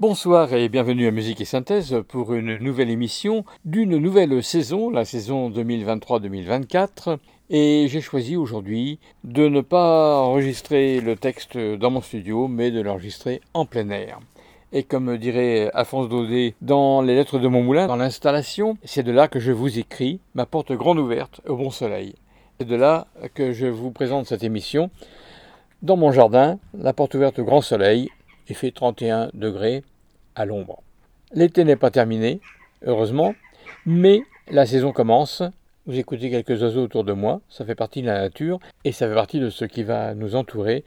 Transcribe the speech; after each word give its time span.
Bonsoir 0.00 0.54
et 0.54 0.68
bienvenue 0.68 1.08
à 1.08 1.10
Musique 1.10 1.40
et 1.40 1.44
Synthèse 1.44 2.04
pour 2.06 2.32
une 2.32 2.58
nouvelle 2.58 2.88
émission 2.88 3.44
d'une 3.64 3.96
nouvelle 3.96 4.44
saison, 4.44 4.90
la 4.90 5.04
saison 5.04 5.50
2023-2024. 5.50 7.18
Et 7.50 7.88
j'ai 7.88 8.00
choisi 8.00 8.36
aujourd'hui 8.36 9.00
de 9.24 9.48
ne 9.48 9.60
pas 9.60 10.20
enregistrer 10.20 11.00
le 11.00 11.16
texte 11.16 11.58
dans 11.58 11.90
mon 11.90 12.00
studio, 12.00 12.46
mais 12.46 12.70
de 12.70 12.80
l'enregistrer 12.80 13.40
en 13.54 13.66
plein 13.66 13.90
air. 13.90 14.20
Et 14.72 14.84
comme 14.84 15.18
dirait 15.18 15.68
Alphonse 15.74 16.08
Daudet 16.08 16.54
dans 16.62 17.02
Les 17.02 17.16
Lettres 17.16 17.40
de 17.40 17.48
mon 17.48 17.64
moulin, 17.64 17.88
dans 17.88 17.96
l'installation, 17.96 18.78
c'est 18.84 19.02
de 19.02 19.10
là 19.10 19.26
que 19.26 19.40
je 19.40 19.50
vous 19.50 19.80
écris, 19.80 20.20
ma 20.36 20.46
porte 20.46 20.70
grande 20.70 21.00
ouverte 21.00 21.40
au 21.48 21.56
bon 21.56 21.70
soleil. 21.70 22.14
C'est 22.60 22.68
de 22.68 22.76
là 22.76 23.08
que 23.34 23.50
je 23.50 23.66
vous 23.66 23.90
présente 23.90 24.26
cette 24.26 24.44
émission. 24.44 24.90
Dans 25.82 25.96
mon 25.96 26.12
jardin, 26.12 26.60
la 26.72 26.92
porte 26.92 27.14
ouverte 27.14 27.40
au 27.40 27.44
grand 27.44 27.62
soleil, 27.62 28.10
il 28.48 28.54
fait 28.54 28.70
31 28.70 29.30
degrés 29.34 29.84
à 30.34 30.44
l'ombre. 30.44 30.82
L'été 31.32 31.64
n'est 31.64 31.76
pas 31.76 31.90
terminé, 31.90 32.40
heureusement, 32.84 33.34
mais 33.86 34.22
la 34.50 34.66
saison 34.66 34.92
commence. 34.92 35.42
Vous 35.86 35.98
écoutez 35.98 36.30
quelques 36.30 36.62
oiseaux 36.62 36.82
autour 36.82 37.04
de 37.04 37.12
moi, 37.12 37.40
ça 37.48 37.64
fait 37.64 37.74
partie 37.74 38.02
de 38.02 38.06
la 38.06 38.20
nature 38.20 38.58
et 38.84 38.92
ça 38.92 39.08
fait 39.08 39.14
partie 39.14 39.40
de 39.40 39.50
ce 39.50 39.64
qui 39.64 39.82
va 39.82 40.14
nous 40.14 40.34
entourer 40.34 40.84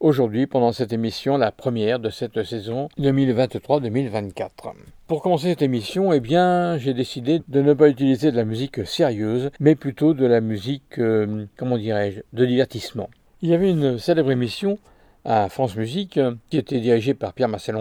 aujourd'hui 0.00 0.46
pendant 0.46 0.72
cette 0.72 0.92
émission, 0.92 1.36
la 1.36 1.50
première 1.50 1.98
de 1.98 2.10
cette 2.10 2.42
saison 2.44 2.88
2023-2024. 2.98 4.48
Pour 5.06 5.22
commencer 5.22 5.48
cette 5.48 5.62
émission, 5.62 6.12
eh 6.12 6.20
bien, 6.20 6.76
j'ai 6.78 6.94
décidé 6.94 7.40
de 7.48 7.62
ne 7.62 7.72
pas 7.72 7.88
utiliser 7.88 8.30
de 8.30 8.36
la 8.36 8.44
musique 8.44 8.86
sérieuse, 8.86 9.50
mais 9.60 9.74
plutôt 9.74 10.14
de 10.14 10.26
la 10.26 10.40
musique, 10.40 10.98
euh, 10.98 11.46
comment 11.56 11.78
dirais-je, 11.78 12.20
de 12.32 12.44
divertissement. 12.44 13.08
Il 13.42 13.48
y 13.48 13.54
avait 13.54 13.70
une 13.70 13.98
célèbre 13.98 14.30
émission 14.30 14.78
à 15.24 15.48
France 15.48 15.76
Musique, 15.76 16.20
qui 16.50 16.58
était 16.58 16.80
dirigée 16.80 17.14
par 17.14 17.32
Pierre 17.32 17.48
Marcel 17.48 17.74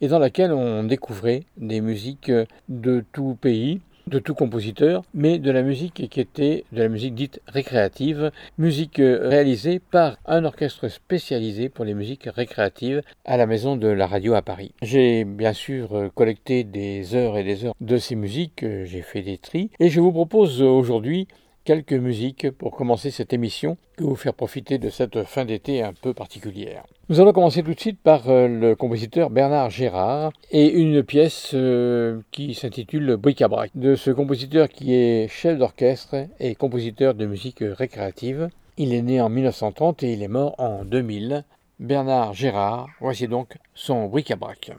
et 0.00 0.08
dans 0.08 0.18
laquelle 0.18 0.52
on 0.52 0.84
découvrait 0.84 1.44
des 1.56 1.80
musiques 1.80 2.32
de 2.68 3.04
tout 3.12 3.36
pays, 3.40 3.80
de 4.06 4.18
tout 4.18 4.34
compositeur, 4.34 5.02
mais 5.14 5.38
de 5.38 5.50
la 5.50 5.62
musique 5.62 6.08
qui 6.08 6.20
était 6.20 6.64
de 6.72 6.82
la 6.82 6.88
musique 6.88 7.14
dite 7.14 7.40
récréative, 7.46 8.32
musique 8.58 8.96
réalisée 8.96 9.78
par 9.78 10.18
un 10.26 10.44
orchestre 10.44 10.88
spécialisé 10.88 11.68
pour 11.68 11.84
les 11.84 11.94
musiques 11.94 12.28
récréatives 12.32 13.02
à 13.24 13.36
la 13.36 13.46
maison 13.46 13.76
de 13.76 13.88
la 13.88 14.06
radio 14.06 14.34
à 14.34 14.42
Paris. 14.42 14.72
J'ai 14.82 15.24
bien 15.24 15.52
sûr 15.52 16.10
collecté 16.14 16.64
des 16.64 17.14
heures 17.14 17.38
et 17.38 17.44
des 17.44 17.64
heures 17.64 17.74
de 17.80 17.96
ces 17.98 18.16
musiques, 18.16 18.64
j'ai 18.84 19.02
fait 19.02 19.22
des 19.22 19.38
tris, 19.38 19.70
et 19.78 19.90
je 19.90 20.00
vous 20.00 20.12
propose 20.12 20.60
aujourd'hui 20.60 21.28
quelques 21.64 21.92
musiques 21.92 22.50
pour 22.50 22.74
commencer 22.74 23.10
cette 23.10 23.32
émission 23.32 23.76
et 23.98 24.02
vous 24.02 24.16
faire 24.16 24.34
profiter 24.34 24.78
de 24.78 24.90
cette 24.90 25.24
fin 25.24 25.44
d'été 25.44 25.82
un 25.82 25.92
peu 25.92 26.14
particulière. 26.14 26.84
Nous 27.08 27.20
allons 27.20 27.32
commencer 27.32 27.62
tout 27.62 27.74
de 27.74 27.80
suite 27.80 28.00
par 28.00 28.28
euh, 28.28 28.48
le 28.48 28.76
compositeur 28.76 29.30
Bernard 29.30 29.70
Gérard 29.70 30.32
et 30.50 30.70
une 30.70 31.02
pièce 31.02 31.50
euh, 31.54 32.20
qui 32.30 32.54
s'intitule 32.54 33.16
Bric-à-brac 33.16 33.70
de 33.74 33.96
ce 33.96 34.10
compositeur 34.10 34.68
qui 34.68 34.94
est 34.94 35.28
chef 35.28 35.58
d'orchestre 35.58 36.28
et 36.38 36.54
compositeur 36.54 37.14
de 37.14 37.26
musique 37.26 37.62
récréative. 37.62 38.48
Il 38.76 38.94
est 38.94 39.02
né 39.02 39.20
en 39.20 39.28
1930 39.28 40.02
et 40.04 40.12
il 40.12 40.22
est 40.22 40.28
mort 40.28 40.54
en 40.58 40.84
2000. 40.84 41.44
Bernard 41.80 42.34
Gérard, 42.34 42.88
voici 43.00 43.26
donc 43.26 43.56
son 43.74 44.06
Bric-à-brac. 44.06 44.72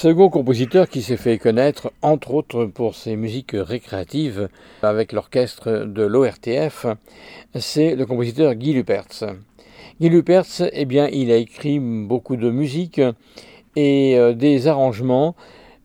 Second 0.00 0.28
compositeur 0.30 0.88
qui 0.88 1.02
s'est 1.02 1.16
fait 1.16 1.38
connaître, 1.38 1.92
entre 2.02 2.32
autres 2.32 2.66
pour 2.66 2.94
ses 2.94 3.16
musiques 3.16 3.50
récréatives 3.52 4.48
avec 4.80 5.10
l'orchestre 5.10 5.86
de 5.86 6.02
l'ORTF, 6.04 6.86
c'est 7.56 7.96
le 7.96 8.06
compositeur 8.06 8.54
Guy 8.54 8.74
Lupertz. 8.74 9.24
Guy 10.00 10.08
Lupertz, 10.08 10.62
eh 10.72 10.84
bien, 10.84 11.08
il 11.08 11.32
a 11.32 11.36
écrit 11.36 11.80
beaucoup 11.80 12.36
de 12.36 12.48
musique 12.48 13.00
et 13.74 14.16
euh, 14.16 14.34
des 14.34 14.68
arrangements, 14.68 15.34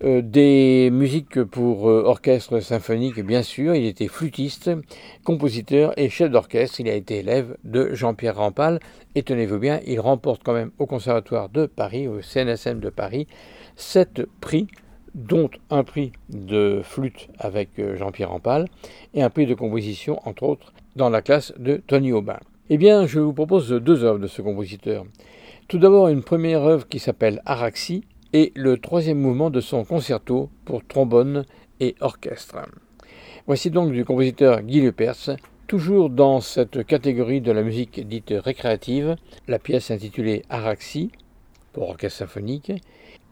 euh, 0.03 0.21
des 0.21 0.89
musiques 0.91 1.41
pour 1.43 1.89
euh, 1.89 2.03
orchestre 2.05 2.59
symphonique, 2.59 3.19
bien 3.21 3.41
sûr. 3.41 3.73
Il 3.73 3.85
était 3.85 4.07
flûtiste, 4.07 4.69
compositeur 5.23 5.91
et 5.97 6.09
chef 6.09 6.29
d'orchestre. 6.29 6.81
Il 6.81 6.89
a 6.89 6.93
été 6.93 7.19
élève 7.19 7.57
de 7.63 7.95
Jean-Pierre 7.95 8.35
Rampal. 8.35 8.79
Et 9.15 9.23
tenez-vous 9.23 9.59
bien, 9.59 9.79
il 9.87 9.99
remporte 9.99 10.43
quand 10.43 10.53
même 10.53 10.71
au 10.77 10.85
Conservatoire 10.85 11.49
de 11.49 11.65
Paris, 11.65 12.07
au 12.07 12.21
CNSM 12.21 12.79
de 12.79 12.89
Paris, 12.89 13.27
sept 13.75 14.25
prix, 14.41 14.67
dont 15.15 15.49
un 15.69 15.83
prix 15.83 16.11
de 16.29 16.81
flûte 16.83 17.29
avec 17.37 17.79
euh, 17.79 17.95
Jean-Pierre 17.95 18.31
Rampal 18.31 18.67
et 19.13 19.21
un 19.21 19.29
prix 19.29 19.45
de 19.45 19.53
composition, 19.53 20.19
entre 20.27 20.43
autres, 20.43 20.73
dans 20.95 21.09
la 21.09 21.21
classe 21.21 21.53
de 21.57 21.81
Tony 21.85 22.11
Aubin. 22.11 22.39
Eh 22.69 22.77
bien, 22.77 23.05
je 23.05 23.19
vous 23.19 23.33
propose 23.33 23.69
deux 23.69 24.03
œuvres 24.03 24.19
de 24.19 24.27
ce 24.27 24.41
compositeur. 24.41 25.05
Tout 25.67 25.77
d'abord, 25.77 26.07
une 26.07 26.23
première 26.23 26.63
œuvre 26.63 26.87
qui 26.87 26.99
s'appelle 26.99 27.41
Araxie 27.45 28.03
et 28.33 28.51
le 28.55 28.77
troisième 28.77 29.19
mouvement 29.19 29.49
de 29.49 29.61
son 29.61 29.85
concerto 29.85 30.49
pour 30.65 30.85
trombone 30.85 31.45
et 31.79 31.95
orchestre. 31.99 32.57
Voici 33.45 33.69
donc 33.69 33.91
du 33.91 34.05
compositeur 34.05 34.61
Guy 34.61 34.81
Lepers, 34.81 35.37
toujours 35.67 36.09
dans 36.09 36.39
cette 36.39 36.85
catégorie 36.85 37.41
de 37.41 37.51
la 37.51 37.61
musique 37.61 38.07
dite 38.07 38.33
récréative, 38.35 39.15
la 39.47 39.59
pièce 39.59 39.91
intitulée 39.91 40.43
Araxie 40.49 41.11
pour 41.73 41.89
orchestre 41.89 42.19
symphonique 42.19 42.71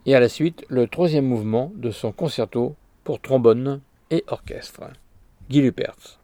et 0.05 0.15
à 0.15 0.19
la 0.19 0.29
suite 0.29 0.65
le 0.69 0.87
troisième 0.87 1.25
mouvement 1.25 1.71
de 1.75 1.91
son 1.91 2.11
concerto 2.11 2.75
pour 3.03 3.21
trombone 3.21 3.81
et 4.09 4.23
orchestre. 4.27 4.83
Guy 5.49 5.61
Lupertz. 5.61 6.19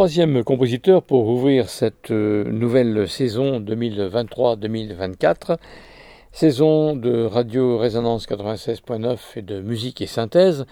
Troisième 0.00 0.42
compositeur 0.44 1.02
pour 1.02 1.28
ouvrir 1.28 1.68
cette 1.68 2.10
euh, 2.10 2.50
nouvelle 2.50 3.06
saison 3.06 3.60
2023-2024, 3.60 5.58
saison 6.32 6.96
de 6.96 7.26
Radio 7.26 7.76
Résonance 7.76 8.26
96.9 8.26 9.18
et 9.36 9.42
de 9.42 9.60
musique 9.60 10.00
et 10.00 10.06
synthèse. 10.06 10.64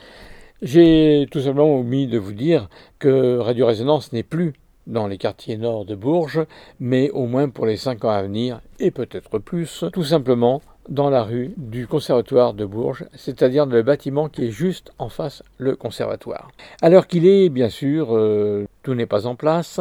J'ai 0.63 1.27
tout 1.31 1.41
simplement 1.41 1.79
omis 1.79 2.07
de 2.07 2.17
vous 2.17 2.33
dire 2.33 2.71
que 2.99 3.37
Radio 3.37 3.67
Résonance 3.67 4.15
n'est 4.15 4.23
plus 4.23 4.55
dans 4.87 5.07
les 5.07 5.19
quartiers 5.19 5.59
nord 5.59 5.85
de 5.85 5.95
Bourges, 5.95 6.47
mais 6.81 7.11
au 7.11 7.27
moins 7.27 7.51
pour 7.51 7.67
les 7.67 7.77
cinq 7.77 8.07
ans 8.07 8.11
à 8.11 8.23
venir, 8.23 8.63
et 8.81 8.91
peut-être 8.91 9.39
plus, 9.39 9.85
tout 9.93 10.05
simplement 10.05 10.63
dans 10.89 11.11
la 11.11 11.23
rue 11.23 11.53
du 11.57 11.87
Conservatoire 11.87 12.55
de 12.55 12.65
Bourges, 12.65 13.05
c'est-à-dire 13.15 13.67
le 13.67 13.83
bâtiment 13.83 14.29
qui 14.29 14.47
est 14.47 14.51
juste 14.51 14.93
en 14.99 15.09
face 15.09 15.43
le 15.59 15.77
conservatoire. 15.77 16.51
Alors 16.83 17.07
qu'il 17.07 17.27
est, 17.27 17.49
bien 17.49 17.69
sûr, 17.69 18.17
euh, 18.17 18.67
tout 18.83 18.95
n'est 18.95 19.07
pas 19.07 19.27
en 19.27 19.35
place. 19.35 19.81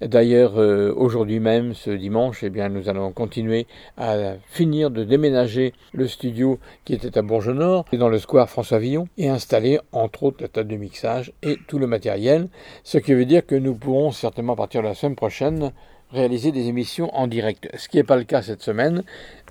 D'ailleurs, 0.00 0.58
euh, 0.58 0.92
aujourd'hui 0.96 1.40
même, 1.40 1.74
ce 1.74 1.90
dimanche, 1.90 2.42
eh 2.42 2.50
bien, 2.50 2.68
nous 2.68 2.88
allons 2.88 3.12
continuer 3.12 3.66
à 3.96 4.34
finir 4.46 4.90
de 4.90 5.04
déménager 5.04 5.72
le 5.92 6.08
studio 6.08 6.58
qui 6.84 6.94
était 6.94 7.16
à 7.16 7.22
Bourges-Nord, 7.22 7.84
dans 7.92 8.08
le 8.08 8.18
square 8.18 8.48
François 8.48 8.78
Villon, 8.78 9.08
et 9.18 9.28
installer, 9.28 9.78
entre 9.92 10.24
autres, 10.24 10.42
la 10.42 10.48
table 10.48 10.70
de 10.70 10.76
mixage 10.76 11.32
et 11.42 11.58
tout 11.68 11.78
le 11.78 11.86
matériel, 11.86 12.48
ce 12.82 12.98
qui 12.98 13.14
veut 13.14 13.26
dire 13.26 13.46
que 13.46 13.54
nous 13.54 13.74
pourrons 13.74 14.10
certainement, 14.10 14.56
partir 14.56 14.82
de 14.82 14.88
la 14.88 14.94
semaine 14.94 15.16
prochaine, 15.16 15.72
réaliser 16.12 16.52
des 16.52 16.68
émissions 16.68 17.14
en 17.14 17.26
direct. 17.26 17.68
Ce 17.76 17.88
qui 17.88 17.96
n'est 17.96 18.04
pas 18.04 18.16
le 18.16 18.24
cas 18.24 18.42
cette 18.42 18.62
semaine. 18.62 19.02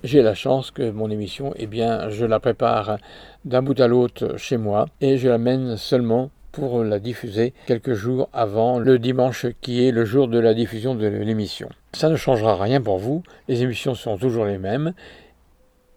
J'ai 0.03 0.21
la 0.21 0.33
chance 0.33 0.71
que 0.71 0.91
mon 0.91 1.09
émission, 1.09 1.53
eh 1.57 1.67
bien, 1.67 2.09
je 2.09 2.25
la 2.25 2.39
prépare 2.39 2.97
d'un 3.45 3.61
bout 3.61 3.79
à 3.79 3.87
l'autre 3.87 4.37
chez 4.37 4.57
moi 4.57 4.87
et 5.01 5.17
je 5.17 5.27
l'amène 5.27 5.77
seulement 5.77 6.29
pour 6.51 6.83
la 6.83 6.99
diffuser 6.99 7.53
quelques 7.67 7.93
jours 7.93 8.29
avant 8.33 8.79
le 8.79 8.97
dimanche 8.97 9.45
qui 9.61 9.85
est 9.85 9.91
le 9.91 10.05
jour 10.05 10.27
de 10.27 10.39
la 10.39 10.53
diffusion 10.53 10.95
de 10.95 11.07
l'émission. 11.07 11.69
Ça 11.93 12.09
ne 12.09 12.15
changera 12.15 12.55
rien 12.55 12.81
pour 12.81 12.97
vous, 12.97 13.23
les 13.47 13.61
émissions 13.61 13.93
sont 13.93 14.17
toujours 14.17 14.45
les 14.45 14.57
mêmes. 14.57 14.93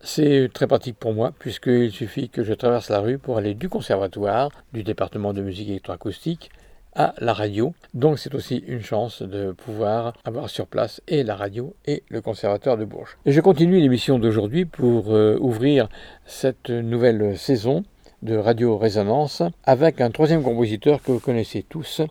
C'est 0.00 0.50
très 0.52 0.66
pratique 0.66 0.98
pour 0.98 1.14
moi 1.14 1.32
puisqu'il 1.38 1.90
suffit 1.92 2.28
que 2.28 2.42
je 2.42 2.54
traverse 2.54 2.90
la 2.90 3.00
rue 3.00 3.18
pour 3.18 3.38
aller 3.38 3.54
du 3.54 3.68
conservatoire, 3.68 4.50
du 4.72 4.82
département 4.82 5.32
de 5.32 5.42
musique 5.42 5.68
électroacoustique, 5.68 6.50
à 6.94 7.14
la 7.18 7.32
radio. 7.32 7.74
Donc 7.94 8.18
c'est 8.18 8.34
aussi 8.34 8.62
une 8.66 8.82
chance 8.82 9.22
de 9.22 9.52
pouvoir 9.52 10.14
avoir 10.24 10.50
sur 10.50 10.66
place 10.66 11.00
et 11.08 11.22
la 11.22 11.36
radio 11.36 11.74
et 11.86 12.02
le 12.08 12.20
conservateur 12.20 12.76
de 12.76 12.84
Bourges. 12.84 13.16
Et 13.26 13.32
je 13.32 13.40
continue 13.40 13.80
l'émission 13.80 14.18
d'aujourd'hui 14.18 14.64
pour 14.64 15.14
euh, 15.14 15.38
ouvrir 15.40 15.88
cette 16.26 16.70
nouvelle 16.70 17.38
saison 17.38 17.84
de 18.22 18.36
Radio 18.36 18.78
Résonance 18.78 19.42
avec 19.64 20.00
un 20.00 20.10
troisième 20.10 20.42
compositeur 20.42 21.02
que 21.02 21.12
vous 21.12 21.20
connaissez 21.20 21.64
tous 21.68 22.02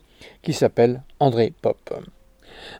qui 0.41 0.53
s'appelle 0.53 1.01
André 1.19 1.53
Pop. 1.61 1.93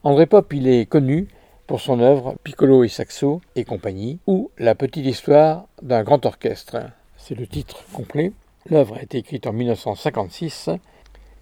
André 0.04 0.26
Pop, 0.26 0.52
il 0.54 0.68
est 0.68 0.86
connu 0.86 1.28
pour 1.66 1.80
son 1.80 2.02
œuvre 2.02 2.36
Piccolo 2.44 2.84
et 2.84 2.90
Saxo 2.90 3.42
et 3.56 3.64
compagnie 3.64 4.20
ou 4.28 4.52
La 4.58 4.76
petite 4.76 5.06
histoire 5.06 5.68
d'un 5.82 6.04
grand 6.04 6.26
orchestre. 6.26 6.78
C'est 7.16 7.36
le 7.36 7.48
titre 7.48 7.86
complet. 7.94 8.34
L'œuvre 8.70 8.98
a 8.98 9.02
été 9.02 9.20
écrite 9.20 9.48
en 9.48 9.54
1956 9.54 10.70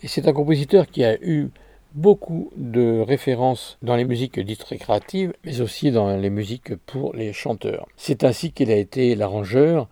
c'est 0.07 0.27
un 0.27 0.33
compositeur 0.33 0.87
qui 0.87 1.03
a 1.03 1.15
eu 1.21 1.49
beaucoup 1.93 2.51
de 2.55 3.01
références 3.01 3.77
dans 3.81 3.95
les 3.95 4.05
musiques 4.05 4.39
dites 4.39 4.63
récréatives, 4.63 5.33
mais 5.43 5.61
aussi 5.61 5.91
dans 5.91 6.15
les 6.15 6.29
musiques 6.29 6.75
pour 6.85 7.15
les 7.15 7.33
chanteurs. 7.33 7.87
C'est 7.97 8.23
ainsi 8.23 8.51
qu'il 8.51 8.71
a 8.71 8.75
été 8.75 9.15
l'arrangeur 9.15 9.87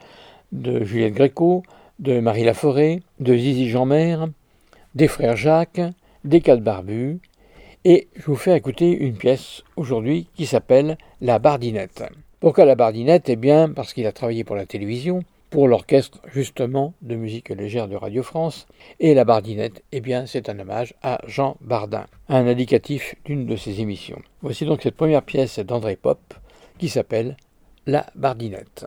de 0.52 0.84
Juliette 0.84 1.14
Gréco, 1.14 1.64
de 2.00 2.20
Marie 2.20 2.44
Laforêt, 2.44 3.02
de 3.20 3.36
Zizi 3.36 3.70
Jeanmer, 3.70 4.18
des 4.96 5.08
frères 5.08 5.36
Jacques, 5.36 5.82
des 6.24 6.42
quatre 6.42 6.62
barbus, 6.62 7.20
et 7.86 8.08
je 8.16 8.26
vous 8.26 8.36
fais 8.36 8.56
écouter 8.56 8.92
une 8.92 9.16
pièce 9.16 9.64
aujourd'hui 9.76 10.28
qui 10.36 10.46
s'appelle 10.46 10.98
La 11.22 11.40
Bardinette. 11.40 12.04
Pourquoi 12.40 12.66
la 12.66 12.76
Bardinette? 12.76 13.30
Eh 13.30 13.36
bien 13.36 13.70
parce 13.70 13.94
qu'il 13.94 14.06
a 14.06 14.12
travaillé 14.12 14.44
pour 14.44 14.56
la 14.56 14.66
télévision, 14.66 15.24
pour 15.50 15.68
l'orchestre 15.68 16.20
justement 16.34 16.94
de 17.02 17.16
musique 17.16 17.50
légère 17.50 17.88
de 17.88 17.96
Radio 17.96 18.24
France. 18.24 18.68
Et 19.00 19.14
la 19.14 19.26
bardinette, 19.26 19.84
eh 19.92 20.02
bien 20.02 20.26
c'est 20.26 20.50
un 20.50 20.60
hommage 20.60 20.94
à 21.02 21.20
Jean 21.28 21.58
Bardin, 21.62 22.06
un 22.30 22.48
indicatif 22.48 23.16
d'une 23.26 23.46
de 23.46 23.56
ses 23.56 23.82
émissions. 23.82 24.22
Voici 24.42 24.66
donc 24.66 24.82
cette 24.82 24.96
première 24.96 25.24
pièce 25.24 25.60
d'André 25.60 25.96
Pop 25.96 26.20
qui 26.78 26.90
s'appelle 26.90 27.38
La 27.86 28.06
bardinette. 28.16 28.86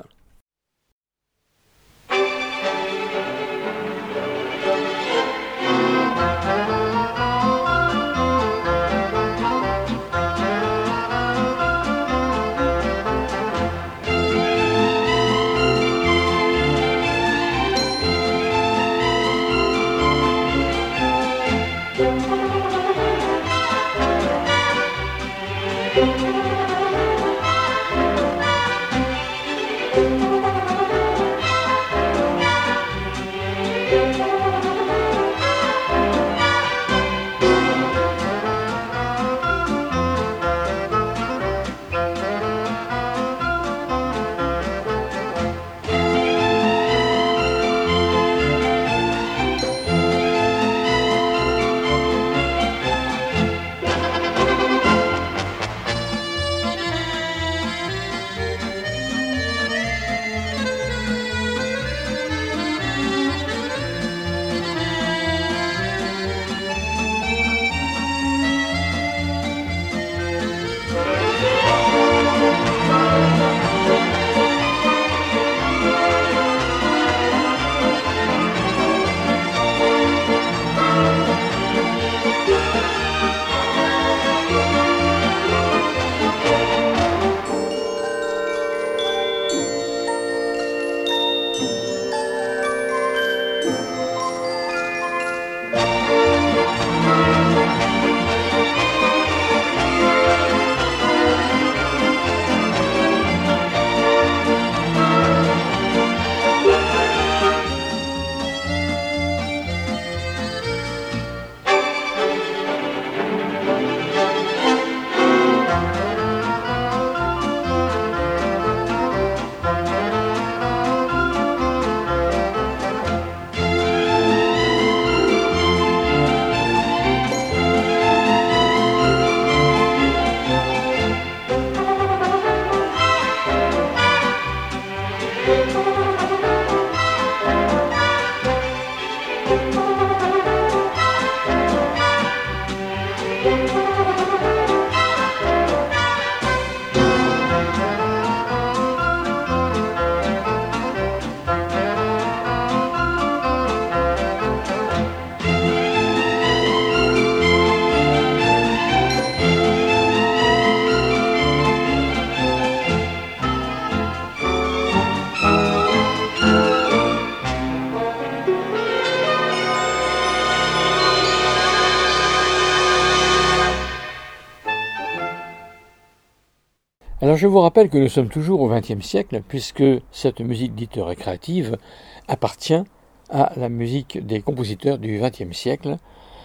Alors 177.31 177.39
je 177.39 177.47
vous 177.47 177.61
rappelle 177.61 177.91
que 177.91 177.97
nous 177.97 178.09
sommes 178.09 178.29
toujours 178.29 178.61
au 178.61 178.69
XXe 178.69 179.07
siècle, 179.07 179.41
puisque 179.47 179.85
cette 180.11 180.41
musique 180.41 180.75
dite 180.75 180.97
récréative 180.97 181.79
appartient 182.27 182.83
à 183.29 183.53
la 183.55 183.69
musique 183.69 184.27
des 184.27 184.43
compositeurs 184.43 184.99
du 184.99 185.21
XXe 185.21 185.57
siècle. 185.57 185.99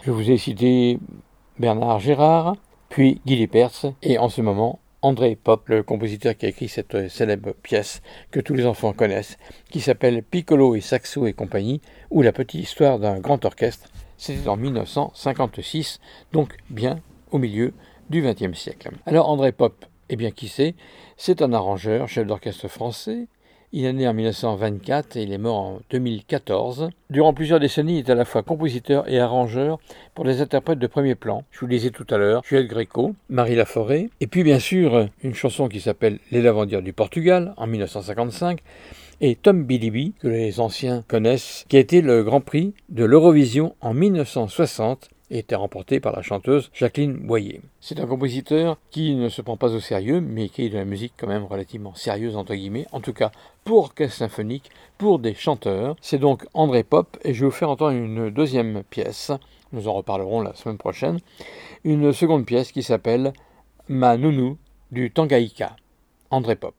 Je 0.04 0.12
vous 0.12 0.30
ai 0.30 0.38
cité 0.38 1.00
Bernard 1.58 2.02
Gérard, 2.02 2.56
puis 2.90 3.20
Guy 3.26 3.36
Lipertz, 3.36 3.88
et 4.04 4.20
en 4.20 4.30
ce 4.30 4.44
moment 4.44 4.78
André 5.02 5.36
Pop, 5.36 5.70
le 5.70 5.82
compositeur 5.82 6.38
qui 6.38 6.46
a 6.46 6.50
écrit 6.50 6.68
cette 6.68 7.10
célèbre 7.10 7.54
pièce 7.64 8.04
que 8.30 8.40
tous 8.40 8.54
les 8.54 8.68
enfants 8.68 8.94
connaissent, 8.94 9.40
qui 9.72 9.82
s'appelle 9.82 10.22
Piccolo 10.22 10.76
et 10.76 10.82
Saxo 10.82 11.26
et 11.26 11.34
compagnie, 11.34 11.82
ou 12.12 12.22
la 12.22 12.32
petite 12.32 12.62
histoire 12.62 13.00
d'un 13.00 13.20
grand 13.20 13.44
orchestre. 13.44 13.90
C'était 14.18 14.48
en 14.48 14.56
1956, 14.56 16.00
donc 16.32 16.56
bien 16.70 17.00
au 17.32 17.40
milieu 17.40 17.74
du 18.12 18.22
XXe 18.22 18.56
siècle. 18.56 18.92
Alors 19.08 19.30
André 19.30 19.52
Pop, 19.52 19.84
eh 20.10 20.16
bien 20.16 20.32
qui 20.32 20.48
c'est 20.48 20.76
C'est 21.18 21.42
un 21.42 21.54
arrangeur, 21.54 22.08
chef 22.08 22.28
d'orchestre 22.28 22.68
français, 22.68 23.28
il 23.78 23.84
est 23.84 23.92
né 23.92 24.08
en 24.08 24.14
1924 24.14 25.18
et 25.18 25.24
il 25.24 25.34
est 25.34 25.38
mort 25.38 25.58
en 25.58 25.80
2014. 25.90 26.90
Durant 27.10 27.34
plusieurs 27.34 27.60
décennies, 27.60 28.00
il 28.00 28.08
est 28.08 28.10
à 28.10 28.16
la 28.16 28.24
fois 28.24 28.42
compositeur 28.42 29.06
et 29.10 29.20
arrangeur 29.20 29.80
pour 30.14 30.24
des 30.24 30.40
interprètes 30.40 30.80
de 30.80 30.88
premier 30.88 31.16
plan. 31.16 31.44
Je 31.52 31.60
vous 31.60 31.68
le 31.68 31.76
disais 31.76 31.90
tout 31.90 32.08
à 32.10 32.18
l'heure, 32.18 32.42
Juliette 32.46 32.68
Gréco, 32.68 33.16
Marie 33.28 33.56
Laforêt, 33.56 34.10
et 34.22 34.28
puis 34.28 34.44
bien 34.44 34.60
sûr 34.60 35.10
une 35.24 35.34
chanson 35.34 35.68
qui 35.68 35.82
s'appelle 35.82 36.20
Les 36.32 36.42
Lavandières 36.42 36.84
du 36.84 36.94
Portugal 36.94 37.54
en 37.58 37.68
1955 37.68 38.62
et 39.22 39.36
Tom 39.36 39.64
Bilibi, 39.64 40.14
que 40.20 40.28
les 40.28 40.60
anciens 40.60 41.04
connaissent, 41.08 41.66
qui 41.68 41.78
a 41.78 41.80
été 41.80 42.02
le 42.02 42.24
Grand 42.24 42.42
Prix 42.42 42.74
de 42.90 43.04
l'Eurovision 43.04 43.76
en 43.82 43.94
1960 43.94 45.10
et 45.10 45.15
était 45.30 45.56
remporté 45.56 46.00
par 46.00 46.16
la 46.16 46.22
chanteuse 46.22 46.70
Jacqueline 46.74 47.14
Boyer. 47.14 47.62
C'est 47.80 48.00
un 48.00 48.06
compositeur 48.06 48.78
qui 48.92 49.16
ne 49.16 49.30
se 49.30 49.42
prend 49.42 49.58
pas 49.58 49.74
au 49.74 49.80
sérieux, 49.80 50.22
mais 50.22 50.50
qui 50.50 50.66
est 50.66 50.70
de 50.70 50.78
la 50.78 50.86
musique 50.86 51.14
quand 51.18 51.28
même 51.28 51.46
relativement 51.46 51.96
sérieuse, 51.96 52.36
entre 52.36 52.56
guillemets, 52.56 52.88
en 52.92 53.00
tout 53.00 53.14
cas 53.14 53.32
pour 53.64 53.80
orchestre 53.80 54.18
symphonique, 54.18 54.70
pour 54.98 55.20
des 55.20 55.34
chanteurs. 55.34 55.96
C'est 56.02 56.20
donc 56.20 56.46
André 56.54 56.84
Pop, 56.84 57.18
et 57.24 57.34
je 57.34 57.42
vais 57.42 57.46
vous 57.48 57.52
faire 57.52 57.70
entendre 57.70 57.98
une 57.98 58.30
deuxième 58.30 58.84
pièce, 58.84 59.32
nous 59.72 59.88
en 59.88 59.94
reparlerons 59.94 60.42
la 60.42 60.54
semaine 60.56 60.78
prochaine, 60.78 61.20
une 61.84 62.14
seconde 62.14 62.46
pièce 62.46 62.72
qui 62.72 62.84
s'appelle 62.84 63.34
Ma 63.90 64.18
Nounou 64.18 64.58
du 64.92 65.12
Tangaïka, 65.12 65.76
André 66.30 66.56
Pop. 66.56 66.76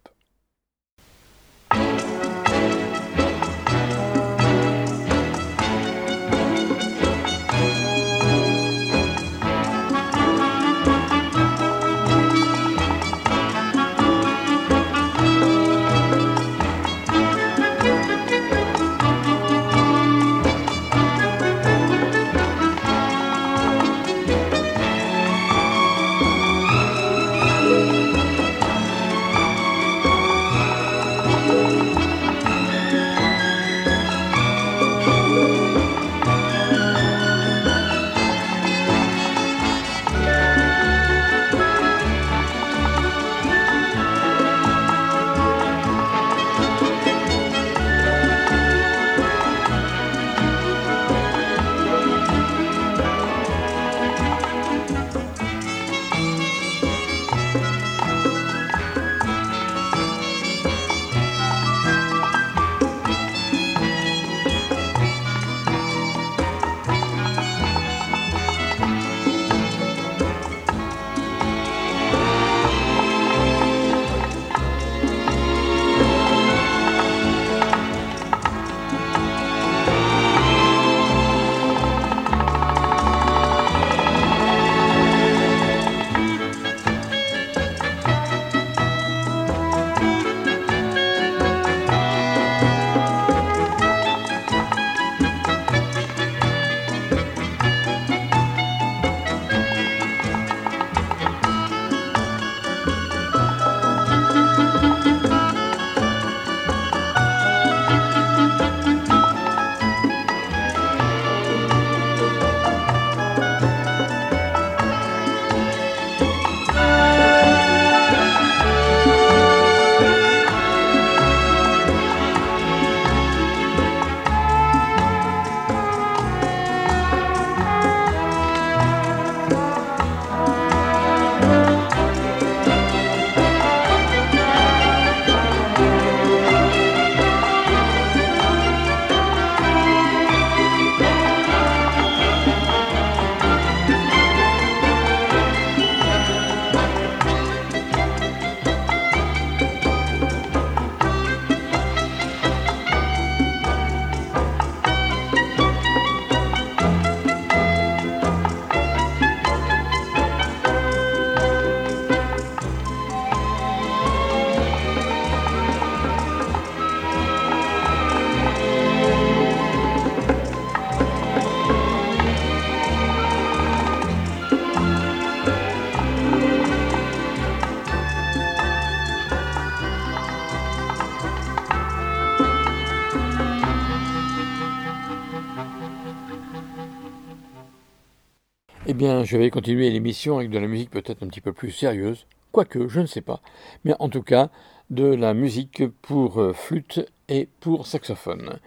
Je 189.27 189.37
vais 189.37 189.51
continuer 189.51 189.91
l'émission 189.91 190.39
avec 190.39 190.51
de 190.51 190.59
la 190.59 190.69
musique 190.69 190.91
peut-être 190.91 191.25
un 191.25 191.27
petit 191.27 191.41
peu 191.41 191.53
plus 191.53 191.73
sérieuse, 191.73 192.27
quoique, 192.53 192.87
je 192.87 193.01
ne 193.01 193.07
sais 193.07 193.21
pas, 193.21 193.41
mais 193.85 193.93
en 193.99 194.09
tout 194.09 194.23
cas, 194.23 194.51
de 194.91 195.05
la 195.05 195.35
musique 195.35 195.85
pour 196.01 196.41
euh, 196.41 196.53
flûte 196.53 197.05
et 197.29 197.49
pour 197.59 197.89
saxophone. 197.89 198.61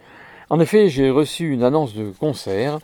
En 0.50 0.60
effet, 0.60 0.90
j'ai 0.90 1.08
reçu 1.08 1.50
une 1.50 1.62
annonce 1.62 1.94
de 1.94 2.10
concert 2.10 2.78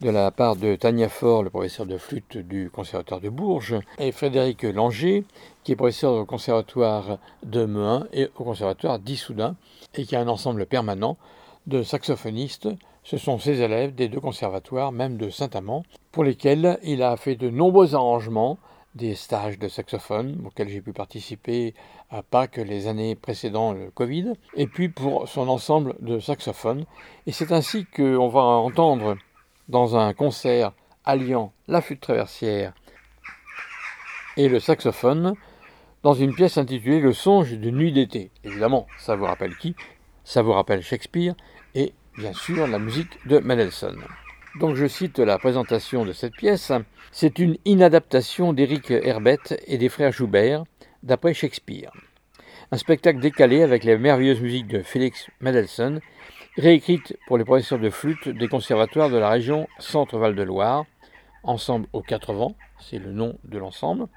de 0.00 0.08
la 0.08 0.30
part 0.30 0.56
de 0.56 0.74
Tania 0.74 1.10
Faure, 1.10 1.42
le 1.42 1.50
professeur 1.50 1.84
de 1.84 1.98
flûte 1.98 2.38
du 2.38 2.70
Conservatoire 2.70 3.20
de 3.20 3.28
Bourges, 3.28 3.76
et 3.98 4.10
Frédéric 4.10 4.62
Langer, 4.62 5.24
qui 5.64 5.72
est 5.72 5.76
professeur 5.76 6.14
au 6.14 6.24
Conservatoire 6.24 7.18
de 7.42 7.66
Mehun 7.66 8.06
et 8.14 8.30
au 8.38 8.44
Conservatoire 8.44 9.00
d'Issoudun, 9.00 9.54
et 9.94 10.06
qui 10.06 10.16
a 10.16 10.20
un 10.20 10.28
ensemble 10.28 10.64
permanent 10.64 11.18
de 11.66 11.82
saxophonistes 11.82 12.68
ce 13.08 13.16
sont 13.16 13.38
ses 13.38 13.62
élèves 13.62 13.94
des 13.94 14.08
deux 14.08 14.20
conservatoires, 14.20 14.92
même 14.92 15.16
de 15.16 15.30
Saint-Amand, 15.30 15.82
pour 16.12 16.24
lesquels 16.24 16.78
il 16.82 17.02
a 17.02 17.16
fait 17.16 17.36
de 17.36 17.48
nombreux 17.48 17.94
arrangements 17.94 18.58
des 18.94 19.14
stages 19.14 19.58
de 19.58 19.66
saxophone 19.66 20.42
auxquels 20.44 20.68
j'ai 20.68 20.82
pu 20.82 20.92
participer 20.92 21.72
à 22.10 22.22
Pâques 22.22 22.58
les 22.58 22.86
années 22.86 23.14
précédant 23.14 23.72
le 23.72 23.90
Covid, 23.90 24.34
et 24.56 24.66
puis 24.66 24.90
pour 24.90 25.26
son 25.26 25.48
ensemble 25.48 25.94
de 26.00 26.18
saxophones. 26.18 26.84
Et 27.26 27.32
c'est 27.32 27.50
ainsi 27.50 27.86
qu'on 27.86 28.28
va 28.28 28.42
entendre 28.42 29.16
dans 29.70 29.96
un 29.96 30.12
concert 30.12 30.74
alliant 31.06 31.54
la 31.66 31.80
flûte 31.80 32.02
traversière 32.02 32.74
et 34.36 34.50
le 34.50 34.60
saxophone 34.60 35.32
dans 36.02 36.12
une 36.12 36.34
pièce 36.34 36.58
intitulée 36.58 37.00
Le 37.00 37.14
songe 37.14 37.54
d'une 37.54 37.76
nuit 37.76 37.92
d'été. 37.92 38.30
Évidemment, 38.44 38.86
ça 38.98 39.16
vous 39.16 39.24
rappelle 39.24 39.56
qui? 39.56 39.74
Ça 40.24 40.42
vous 40.42 40.52
rappelle 40.52 40.82
Shakespeare 40.82 41.34
et 41.74 41.94
bien 42.18 42.32
sûr 42.32 42.66
la 42.66 42.80
musique 42.80 43.24
de 43.26 43.38
Mendelssohn. 43.38 43.96
Donc 44.58 44.74
je 44.74 44.88
cite 44.88 45.20
la 45.20 45.38
présentation 45.38 46.04
de 46.04 46.12
cette 46.12 46.34
pièce. 46.34 46.72
C'est 47.12 47.38
une 47.38 47.56
inadaptation 47.64 48.52
d'Éric 48.52 48.90
Herbette 48.90 49.62
et 49.68 49.78
des 49.78 49.88
frères 49.88 50.10
Joubert, 50.10 50.64
d'après 51.04 51.32
Shakespeare. 51.32 51.92
Un 52.72 52.76
spectacle 52.76 53.20
décalé 53.20 53.62
avec 53.62 53.84
les 53.84 53.96
merveilleuses 53.96 54.40
musiques 54.40 54.66
de 54.66 54.82
Félix 54.82 55.28
Mendelssohn, 55.40 56.00
réécrite 56.56 57.16
pour 57.28 57.38
les 57.38 57.44
professeurs 57.44 57.78
de 57.78 57.88
flûte 57.88 58.28
des 58.28 58.48
conservatoires 58.48 59.10
de 59.10 59.16
la 59.16 59.30
région 59.30 59.68
Centre-Val 59.78 60.34
de 60.34 60.42
Loire, 60.42 60.86
ensemble 61.44 61.86
aux 61.92 62.02
quatre 62.02 62.32
vents, 62.32 62.56
c'est 62.80 62.98
le 62.98 63.12
nom 63.12 63.38
de 63.44 63.58
l'ensemble. 63.58 64.08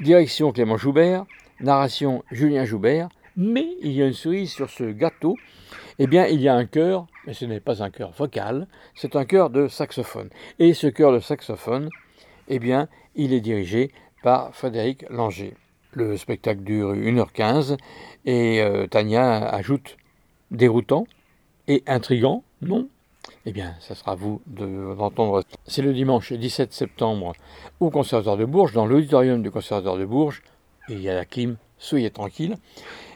Direction 0.00 0.52
Clément 0.52 0.76
Joubert, 0.76 1.26
narration 1.60 2.22
Julien 2.30 2.64
Joubert, 2.64 3.08
mais 3.36 3.66
il 3.82 3.90
y 3.90 4.02
a 4.02 4.06
une 4.06 4.12
cerise 4.12 4.52
sur 4.52 4.70
ce 4.70 4.84
gâteau, 4.84 5.36
eh 5.98 6.06
bien 6.06 6.26
il 6.26 6.40
y 6.40 6.48
a 6.48 6.54
un 6.54 6.64
chœur, 6.64 7.06
mais 7.26 7.34
ce 7.34 7.44
n'est 7.44 7.60
pas 7.60 7.82
un 7.82 7.90
chœur 7.90 8.12
vocal, 8.12 8.66
c'est 8.94 9.16
un 9.16 9.24
chœur 9.24 9.50
de 9.50 9.68
saxophone. 9.68 10.30
Et 10.58 10.74
ce 10.74 10.86
chœur 10.86 11.12
de 11.12 11.20
saxophone, 11.20 11.88
eh 12.48 12.58
bien 12.58 12.88
il 13.14 13.32
est 13.32 13.40
dirigé 13.40 13.90
par 14.22 14.54
Frédéric 14.54 15.04
Langer. 15.10 15.54
Le 15.92 16.16
spectacle 16.16 16.62
dure 16.62 16.94
1h15 16.94 17.76
et 18.26 18.60
euh, 18.60 18.86
Tania 18.86 19.48
ajoute 19.48 19.96
déroutant 20.50 21.06
et 21.66 21.82
intrigant, 21.86 22.44
non? 22.62 22.88
Eh 23.46 23.52
bien, 23.52 23.74
ça 23.80 23.94
sera 23.94 24.12
à 24.12 24.14
vous 24.14 24.40
d'entendre. 24.46 25.42
c'est 25.66 25.82
le 25.82 25.92
dimanche 25.92 26.32
17 26.32 26.72
septembre 26.72 27.32
au 27.80 27.90
Conservatoire 27.90 28.36
de 28.36 28.44
Bourges, 28.44 28.72
dans 28.72 28.86
l'auditorium 28.86 29.42
du 29.42 29.50
Conservatoire 29.50 29.96
de 29.96 30.04
Bourges. 30.04 30.42
il 30.88 31.00
y 31.00 31.08
a 31.08 31.14
la 31.14 31.24
clim, 31.24 31.56
soyez 31.78 32.10
tranquille. 32.10 32.56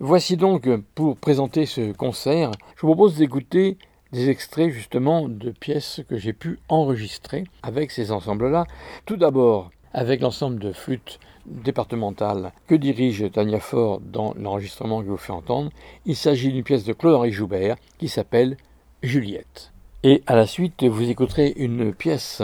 Voici 0.00 0.36
donc 0.36 0.68
pour 0.94 1.16
présenter 1.16 1.66
ce 1.66 1.92
concert, 1.92 2.52
je 2.76 2.82
vous 2.82 2.94
propose 2.94 3.16
d'écouter 3.16 3.78
des 4.12 4.30
extraits 4.30 4.70
justement 4.70 5.28
de 5.28 5.50
pièces 5.50 6.00
que 6.08 6.16
j'ai 6.16 6.32
pu 6.32 6.60
enregistrer 6.68 7.44
avec 7.62 7.90
ces 7.90 8.12
ensembles-là. 8.12 8.64
Tout 9.06 9.16
d'abord 9.16 9.70
avec 9.92 10.20
l'ensemble 10.20 10.58
de 10.58 10.72
flûtes 10.72 11.18
départementales 11.46 12.52
que 12.66 12.74
dirige 12.74 13.30
Tania 13.32 13.60
Fort 13.60 14.00
dans 14.00 14.34
l'enregistrement 14.38 15.00
que 15.00 15.06
je 15.06 15.10
vous 15.10 15.16
fais 15.16 15.32
entendre. 15.32 15.70
Il 16.06 16.16
s'agit 16.16 16.52
d'une 16.52 16.62
pièce 16.62 16.84
de 16.84 16.92
Claude-Henri 16.92 17.32
Joubert 17.32 17.76
qui 17.98 18.08
s'appelle 18.08 18.56
Juliette. 19.02 19.72
Et 20.04 20.22
à 20.28 20.36
la 20.36 20.46
suite, 20.46 20.84
vous 20.84 21.10
écouterez 21.10 21.54
une 21.56 21.92
pièce, 21.92 22.40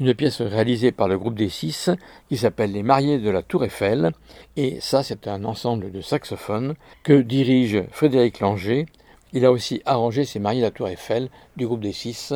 une 0.00 0.14
pièce 0.14 0.40
réalisée 0.40 0.90
par 0.90 1.06
le 1.06 1.18
groupe 1.18 1.34
des 1.34 1.50
Six 1.50 1.90
qui 2.30 2.38
s'appelle 2.38 2.72
Les 2.72 2.82
Mariés 2.82 3.18
de 3.18 3.28
la 3.28 3.42
Tour 3.42 3.62
Eiffel. 3.62 4.12
Et 4.56 4.80
ça, 4.80 5.02
c'est 5.02 5.28
un 5.28 5.44
ensemble 5.44 5.92
de 5.92 6.00
saxophones 6.00 6.76
que 7.02 7.12
dirige 7.20 7.84
Frédéric 7.90 8.40
Langer. 8.40 8.86
Il 9.34 9.44
a 9.44 9.52
aussi 9.52 9.82
arrangé 9.84 10.24
ces 10.24 10.38
Mariés 10.38 10.62
de 10.62 10.66
la 10.66 10.70
Tour 10.70 10.88
Eiffel 10.88 11.28
du 11.58 11.66
groupe 11.66 11.82
des 11.82 11.92
Six 11.92 12.32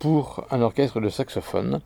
pour 0.00 0.44
un 0.50 0.62
orchestre 0.62 1.00
de 1.00 1.10
saxophones. 1.10 1.80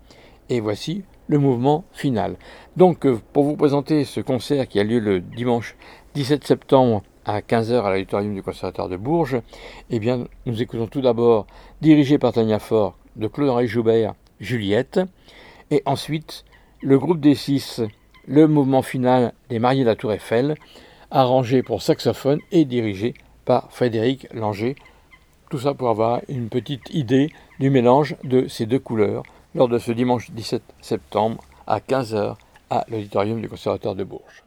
Et 0.48 0.60
voici 0.60 1.02
le 1.26 1.38
mouvement 1.38 1.84
final. 1.92 2.36
Donc, 2.78 3.06
pour 3.34 3.44
vous 3.44 3.56
présenter 3.56 4.06
ce 4.06 4.20
concert 4.20 4.66
qui 4.68 4.80
a 4.80 4.84
lieu 4.84 5.00
le 5.00 5.20
dimanche 5.20 5.76
17 6.14 6.46
septembre 6.46 7.02
à 7.24 7.40
15h 7.40 7.82
à 7.82 7.90
l'auditorium 7.90 8.34
du 8.34 8.42
Conservatoire 8.42 8.88
de 8.88 8.96
Bourges, 8.96 9.40
eh 9.90 9.98
bien, 9.98 10.26
nous 10.46 10.62
écoutons 10.62 10.86
tout 10.86 11.00
d'abord, 11.00 11.46
dirigé 11.80 12.18
par 12.18 12.32
Tania 12.32 12.58
Fort, 12.58 12.96
de 13.16 13.26
Claude-Henri 13.26 13.66
Joubert, 13.68 14.14
Juliette, 14.40 15.00
et 15.70 15.82
ensuite 15.86 16.44
le 16.80 16.98
groupe 16.98 17.20
des 17.20 17.34
six, 17.34 17.80
le 18.26 18.46
mouvement 18.48 18.82
final 18.82 19.32
des 19.48 19.58
Mariés 19.58 19.84
de 19.84 19.88
la 19.88 19.96
Tour 19.96 20.12
Eiffel, 20.12 20.56
arrangé 21.10 21.62
pour 21.62 21.82
saxophone 21.82 22.40
et 22.50 22.64
dirigé 22.64 23.14
par 23.44 23.70
Frédéric 23.70 24.26
Langer. 24.32 24.76
Tout 25.50 25.58
ça 25.58 25.74
pour 25.74 25.90
avoir 25.90 26.22
une 26.28 26.48
petite 26.48 26.88
idée 26.94 27.30
du 27.60 27.70
mélange 27.70 28.16
de 28.24 28.48
ces 28.48 28.66
deux 28.66 28.78
couleurs 28.78 29.22
lors 29.54 29.68
de 29.68 29.78
ce 29.78 29.92
dimanche 29.92 30.30
17 30.30 30.62
septembre 30.80 31.42
à 31.66 31.80
15h 31.80 32.36
à 32.70 32.84
l'auditorium 32.88 33.40
du 33.40 33.48
Conservatoire 33.48 33.94
de 33.94 34.04
Bourges. 34.04 34.44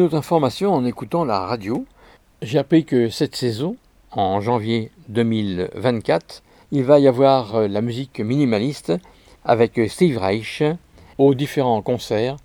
Puis 0.00 0.06
une 0.06 0.06
autre 0.06 0.16
information 0.16 0.72
en 0.72 0.86
écoutant 0.86 1.26
la 1.26 1.40
radio, 1.40 1.84
j'ai 2.40 2.58
appris 2.58 2.86
que 2.86 3.10
cette 3.10 3.36
saison, 3.36 3.76
en 4.12 4.40
janvier 4.40 4.90
2024, 5.10 6.42
il 6.72 6.84
va 6.84 6.98
y 6.98 7.06
avoir 7.06 7.54
euh, 7.54 7.68
la 7.68 7.82
musique 7.82 8.18
minimaliste 8.18 8.94
avec 9.44 9.78
Steve 9.88 10.16
Reich 10.16 10.62
aux 11.18 11.34
différents 11.34 11.82
concerts 11.82 12.38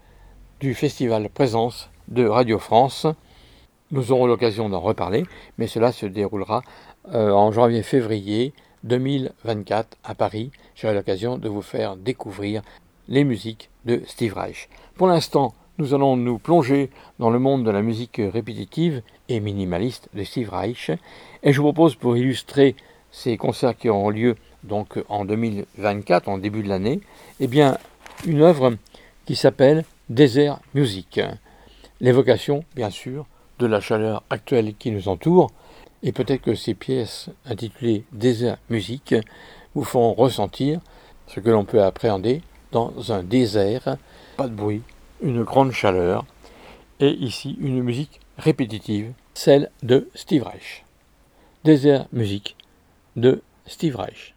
du 0.60 0.74
festival 0.74 1.30
Présence 1.30 1.90
de 2.10 2.26
Radio 2.26 2.60
France. 2.60 3.08
Nous 3.92 4.12
aurons 4.12 4.26
l'occasion 4.26 4.68
d'en 4.68 4.82
reparler, 4.82 5.24
mais 5.58 5.68
cela 5.68 5.94
se 5.94 6.06
déroulera 6.06 6.62
euh, 7.14 7.32
en 7.32 7.54
janvier-février 7.54 8.54
2024 8.84 9.98
à 10.04 10.14
Paris. 10.14 10.52
J'aurai 10.76 10.94
l'occasion 10.94 11.38
de 11.38 11.48
vous 11.48 11.62
faire 11.62 11.96
découvrir 11.96 12.64
les 13.08 13.24
musiques 13.24 13.70
de 13.86 14.02
Steve 14.08 14.34
Reich. 14.34 14.68
Pour 14.96 15.08
l'instant, 15.08 15.54
nous 15.78 15.94
allons 15.94 16.16
nous 16.16 16.38
plonger 16.38 16.90
dans 17.20 17.30
le 17.30 17.40
monde 17.40 17.66
de 17.66 17.72
la 17.72 17.82
musique 17.82 18.22
répétitive 18.22 19.02
et 19.28 19.40
minimaliste 19.40 20.10
de 20.14 20.24
Steve 20.24 20.50
Reich. 20.50 20.92
Et 21.44 21.52
je 21.52 21.60
vous 21.60 21.74
propose 21.74 21.96
pour 21.96 22.16
illustrer 22.18 22.76
ces 23.12 23.38
concerts 23.38 23.78
qui 23.78 23.90
auront 23.90 24.10
lieu 24.10 24.36
donc 24.64 25.00
en 25.10 25.26
2024, 25.26 26.28
en 26.28 26.38
début 26.38 26.64
de 26.64 26.70
l'année, 26.70 27.02
eh 27.40 27.48
bien 27.48 27.78
une 28.26 28.42
œuvre 28.42 28.76
qui 29.26 29.36
s'appelle 29.36 29.84
Desert 30.10 30.60
Music. 30.74 31.20
L'évocation, 32.00 32.64
bien 32.76 32.90
sûr, 32.90 33.26
de 33.60 33.66
la 33.66 33.80
chaleur 33.80 34.24
actuelle 34.30 34.76
qui 34.78 34.92
nous 34.92 35.08
entoure, 35.08 35.52
et 36.04 36.12
peut-être 36.12 36.42
que 36.42 36.56
ces 36.56 36.74
pièces 36.74 37.30
intitulées 37.46 38.04
Désert 38.12 38.58
Music 38.70 39.16
vous 39.74 39.84
font 39.84 40.14
ressentir 40.14 40.80
ce 41.28 41.40
que 41.40 41.50
l'on 41.50 41.66
peut 41.66 41.82
appréhender 41.82 42.42
dans 42.72 43.12
un 43.12 43.24
désert, 43.24 43.98
pas 44.38 44.48
de 44.48 44.54
bruit, 44.54 44.82
une 45.26 45.44
grande 45.44 45.72
chaleur, 45.72 46.24
et 47.00 47.10
ici 47.10 47.58
une 47.60 47.82
musique 47.82 48.20
répétitive, 48.38 49.12
celle 49.34 49.72
de 49.82 50.08
Steve 50.14 50.44
Reich. 50.44 50.86
Désert 51.64 52.06
Music 52.12 52.56
de 53.16 53.42
Steve 53.66 53.96
Reich. 53.96 54.35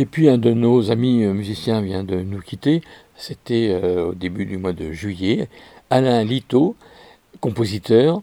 Et 0.00 0.06
puis 0.06 0.30
un 0.30 0.38
de 0.38 0.54
nos 0.54 0.90
amis 0.90 1.26
musiciens 1.26 1.82
vient 1.82 2.04
de 2.04 2.22
nous 2.22 2.40
quitter. 2.40 2.80
C'était 3.16 3.78
au 4.02 4.14
début 4.14 4.46
du 4.46 4.56
mois 4.56 4.72
de 4.72 4.92
juillet. 4.92 5.50
Alain 5.90 6.24
Lito, 6.24 6.74
compositeur, 7.40 8.22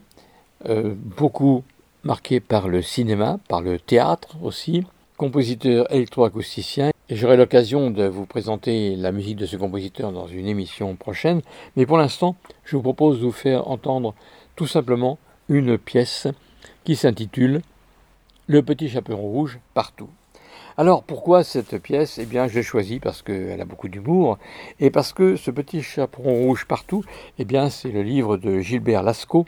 beaucoup 0.66 1.62
marqué 2.02 2.40
par 2.40 2.66
le 2.66 2.82
cinéma, 2.82 3.38
par 3.46 3.60
le 3.60 3.78
théâtre 3.78 4.36
aussi, 4.42 4.82
compositeur 5.16 5.86
électroacousticien. 5.94 6.90
J'aurai 7.10 7.36
l'occasion 7.36 7.92
de 7.92 8.08
vous 8.08 8.26
présenter 8.26 8.96
la 8.96 9.12
musique 9.12 9.36
de 9.36 9.46
ce 9.46 9.54
compositeur 9.54 10.10
dans 10.10 10.26
une 10.26 10.48
émission 10.48 10.96
prochaine. 10.96 11.42
Mais 11.76 11.86
pour 11.86 11.96
l'instant, 11.96 12.34
je 12.64 12.74
vous 12.74 12.82
propose 12.82 13.20
de 13.20 13.24
vous 13.24 13.30
faire 13.30 13.68
entendre 13.70 14.16
tout 14.56 14.66
simplement 14.66 15.16
une 15.48 15.78
pièce 15.78 16.26
qui 16.82 16.96
s'intitule 16.96 17.62
Le 18.48 18.64
petit 18.64 18.88
chaperon 18.88 19.28
rouge 19.28 19.60
partout. 19.74 20.08
Alors 20.80 21.02
pourquoi 21.02 21.42
cette 21.42 21.82
pièce? 21.82 22.18
Eh 22.18 22.24
bien, 22.24 22.46
je 22.46 22.54
l'ai 22.54 22.62
choisie 22.62 23.00
parce 23.00 23.22
qu'elle 23.22 23.60
a 23.60 23.64
beaucoup 23.64 23.88
d'humour 23.88 24.38
et 24.78 24.90
parce 24.90 25.12
que 25.12 25.34
ce 25.34 25.50
petit 25.50 25.82
chaperon 25.82 26.32
rouge 26.32 26.66
partout, 26.68 27.02
eh 27.40 27.44
bien, 27.44 27.68
c'est 27.68 27.90
le 27.90 28.04
livre 28.04 28.36
de 28.36 28.60
Gilbert 28.60 29.02
Lascaux 29.02 29.44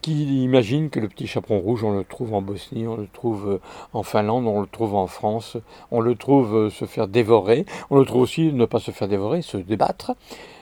qui 0.00 0.44
imagine 0.44 0.90
que 0.90 1.00
le 1.00 1.08
petit 1.08 1.26
chaperon 1.26 1.58
rouge, 1.58 1.82
on 1.82 1.90
le 1.90 2.04
trouve 2.04 2.34
en 2.34 2.40
Bosnie, 2.40 2.86
on 2.86 2.96
le 2.96 3.08
trouve 3.12 3.54
euh, 3.54 3.60
en 3.92 4.04
Finlande, 4.04 4.46
on 4.46 4.60
le 4.60 4.68
trouve 4.68 4.94
en 4.94 5.08
France, 5.08 5.56
on 5.90 6.00
le 6.00 6.14
trouve 6.14 6.54
euh, 6.54 6.70
se 6.70 6.84
faire 6.84 7.08
dévorer, 7.08 7.66
on 7.90 7.98
le 7.98 8.04
trouve 8.04 8.22
aussi 8.22 8.52
ne 8.52 8.64
pas 8.64 8.78
se 8.78 8.92
faire 8.92 9.08
dévorer, 9.08 9.42
se 9.42 9.56
débattre. 9.56 10.12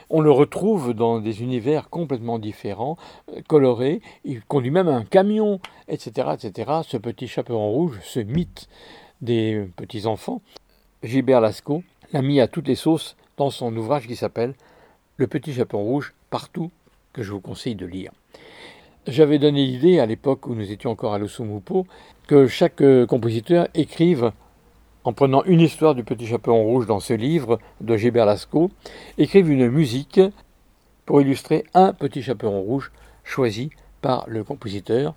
On 0.09 0.21
le 0.21 0.31
retrouve 0.31 0.93
dans 0.93 1.19
des 1.19 1.43
univers 1.43 1.89
complètement 1.91 2.39
différents, 2.39 2.97
euh, 3.31 3.41
colorés. 3.47 4.01
Il 4.25 4.43
conduit 4.43 4.71
même 4.71 4.87
un 4.87 5.03
camion, 5.03 5.59
etc., 5.87 6.29
etc. 6.33 6.71
Ce 6.87 6.97
petit 6.97 7.27
chaperon 7.27 7.69
rouge, 7.69 7.99
ce 8.03 8.21
mythe 8.21 8.69
des 9.23 9.67
petits 9.77 10.05
enfants, 10.05 10.41
Gilbert 11.01 11.41
Lascaux 11.41 11.83
l'a 12.11 12.21
mis 12.21 12.39
à 12.39 12.47
toutes 12.47 12.67
les 12.67 12.75
sauces 12.75 13.15
dans 13.37 13.49
son 13.49 13.75
ouvrage 13.75 14.07
qui 14.07 14.15
s'appelle 14.15 14.53
Le 15.17 15.27
petit 15.27 15.53
chaperon 15.53 15.83
rouge 15.83 16.13
partout 16.29 16.71
que 17.13 17.23
je 17.23 17.31
vous 17.31 17.39
conseille 17.39 17.75
de 17.75 17.85
lire. 17.85 18.11
J'avais 19.07 19.39
donné 19.39 19.65
l'idée, 19.65 19.99
à 19.99 20.05
l'époque 20.05 20.47
où 20.47 20.55
nous 20.55 20.71
étions 20.71 20.91
encore 20.91 21.13
à 21.13 21.17
l'Osumupo, 21.17 21.85
que 22.27 22.47
chaque 22.47 22.81
euh, 22.81 23.05
compositeur 23.05 23.67
écrive, 23.73 24.31
en 25.03 25.11
prenant 25.11 25.43
une 25.43 25.59
histoire 25.59 25.93
du 25.93 26.03
Petit 26.03 26.25
Chaperon 26.25 26.63
Rouge 26.63 26.87
dans 26.87 27.01
ce 27.01 27.13
livre 27.13 27.59
de 27.81 27.97
Gilbert 27.97 28.25
Lascaux, 28.25 28.71
écrive 29.17 29.49
une 29.49 29.67
musique 29.67 30.21
pour 31.05 31.21
illustrer 31.21 31.65
un 31.73 31.91
Petit 31.91 32.21
Chaperon 32.21 32.61
Rouge 32.61 32.91
choisi 33.25 33.71
par 34.01 34.23
le 34.27 34.43
compositeur, 34.45 35.13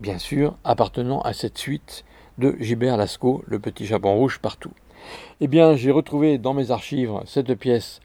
bien 0.00 0.18
sûr 0.18 0.56
appartenant 0.64 1.20
à 1.20 1.32
cette 1.32 1.58
suite 1.58 2.04
de 2.40 2.56
Gilbert 2.58 2.96
Lascaux, 2.96 3.44
Le 3.46 3.58
Petit 3.58 3.86
Chaperon 3.86 4.16
Rouge 4.16 4.38
partout. 4.40 4.72
Eh 5.40 5.46
bien, 5.46 5.76
j'ai 5.76 5.90
retrouvé 5.90 6.38
dans 6.38 6.54
mes 6.54 6.70
archives 6.70 7.12
cette 7.26 7.54
pièce 7.54 8.00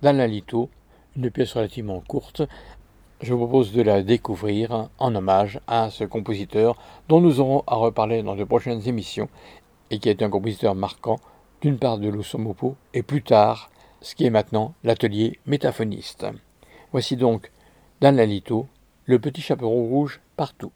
d'Alain 0.00 0.28
Lito, 0.28 0.70
une 1.16 1.30
pièce 1.30 1.54
relativement 1.54 2.00
courte, 2.00 2.42
je 3.20 3.34
vous 3.34 3.40
propose 3.40 3.72
de 3.72 3.82
la 3.82 4.02
découvrir 4.02 4.88
en 4.98 5.14
hommage 5.14 5.60
à 5.66 5.90
ce 5.90 6.04
compositeur 6.04 6.78
dont 7.08 7.20
nous 7.20 7.40
aurons 7.40 7.64
à 7.66 7.74
reparler 7.74 8.22
dans 8.22 8.36
de 8.36 8.44
prochaines 8.44 8.88
émissions 8.88 9.28
et 9.90 9.98
qui 9.98 10.08
est 10.08 10.22
un 10.22 10.30
compositeur 10.30 10.76
marquant 10.76 11.18
d'une 11.60 11.78
part 11.78 11.98
de 11.98 12.08
l'Osomopo 12.08 12.76
et 12.94 13.02
plus 13.02 13.22
tard 13.22 13.70
ce 14.00 14.14
qui 14.14 14.24
est 14.24 14.30
maintenant 14.30 14.72
l'atelier 14.84 15.40
métaphoniste. 15.46 16.26
Voici 16.92 17.16
donc 17.16 17.50
Dan 18.00 18.16
Lalito, 18.16 18.68
le 19.04 19.18
petit 19.18 19.42
chaperon 19.42 19.84
rouge 19.84 20.20
partout. 20.36 20.72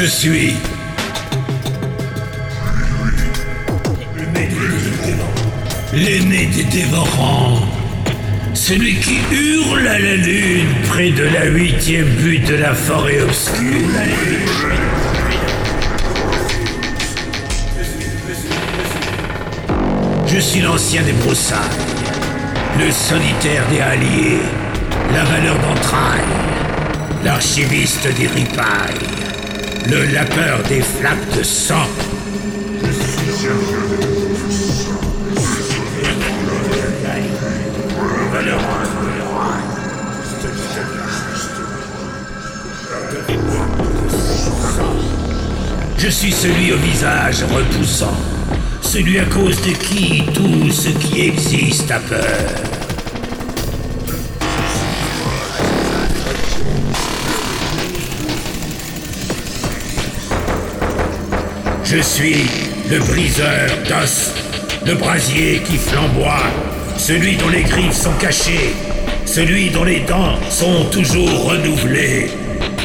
Je 0.00 0.06
suis. 0.06 0.79
L'aîné 6.00 6.46
des 6.46 6.64
dévorants. 6.64 7.60
Celui 8.54 8.94
qui 9.00 9.18
hurle 9.30 9.86
à 9.86 9.98
la 9.98 10.16
lune 10.16 10.68
près 10.88 11.10
de 11.10 11.24
la 11.24 11.44
huitième 11.44 12.08
butte 12.08 12.48
de 12.48 12.54
la 12.54 12.72
forêt 12.72 13.20
obscure. 13.20 13.86
Je 20.26 20.38
suis 20.38 20.60
l'ancien 20.62 21.02
des 21.02 21.12
broussailles, 21.12 21.58
le 22.78 22.90
solitaire 22.90 23.66
des 23.70 23.80
alliés, 23.80 24.40
la 25.12 25.24
valeur 25.24 25.56
d'entrailles, 25.56 26.20
l'archiviste 27.24 28.08
des 28.16 28.26
ripailles, 28.26 29.06
le 29.86 30.06
lapeur 30.14 30.62
des 30.66 30.80
flaques 30.80 31.36
de 31.36 31.42
sang. 31.42 31.86
Je 32.82 32.90
suis 32.90 33.79
celui 46.08 46.72
au 46.72 46.78
visage 46.78 47.44
repoussant, 47.44 48.16
celui 48.80 49.18
à 49.18 49.24
cause 49.26 49.60
de 49.60 49.72
qui 49.72 50.22
tout 50.32 50.70
ce 50.70 50.88
qui 50.88 51.20
existe 51.20 51.90
a 51.90 51.98
peur. 51.98 52.24
Je 61.84 61.98
suis 61.98 62.46
le 62.88 62.98
briseur 63.00 63.68
d'os, 63.86 64.32
le 64.86 64.94
brasier 64.94 65.60
qui 65.66 65.76
flamboie, 65.76 66.44
celui 66.96 67.36
dont 67.36 67.50
les 67.50 67.62
griffes 67.62 67.92
sont 67.92 68.14
cachées, 68.18 68.74
celui 69.26 69.68
dont 69.68 69.84
les 69.84 70.00
dents 70.00 70.36
sont 70.48 70.86
toujours 70.90 71.44
renouvelées, 71.44 72.30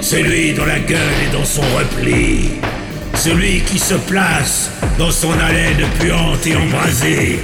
celui 0.02 0.54
dont 0.54 0.66
la 0.66 0.80
gueule 0.80 1.00
est 1.30 1.34
dans 1.34 1.46
son 1.46 1.62
repli. 1.62 2.60
Celui 3.16 3.62
qui 3.62 3.80
se 3.80 3.96
place 3.96 4.70
dans 5.00 5.12
son 5.12 5.32
haleine 5.32 5.88
puante 6.00 6.46
et 6.46 6.56
embrasée. 6.56 7.40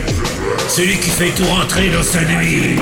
Celui 0.68 0.98
qui 0.98 1.10
fait 1.10 1.32
tout 1.32 1.46
rentrer 1.46 1.90
dans 1.90 2.04
sa 2.04 2.22
nuit. 2.22 2.78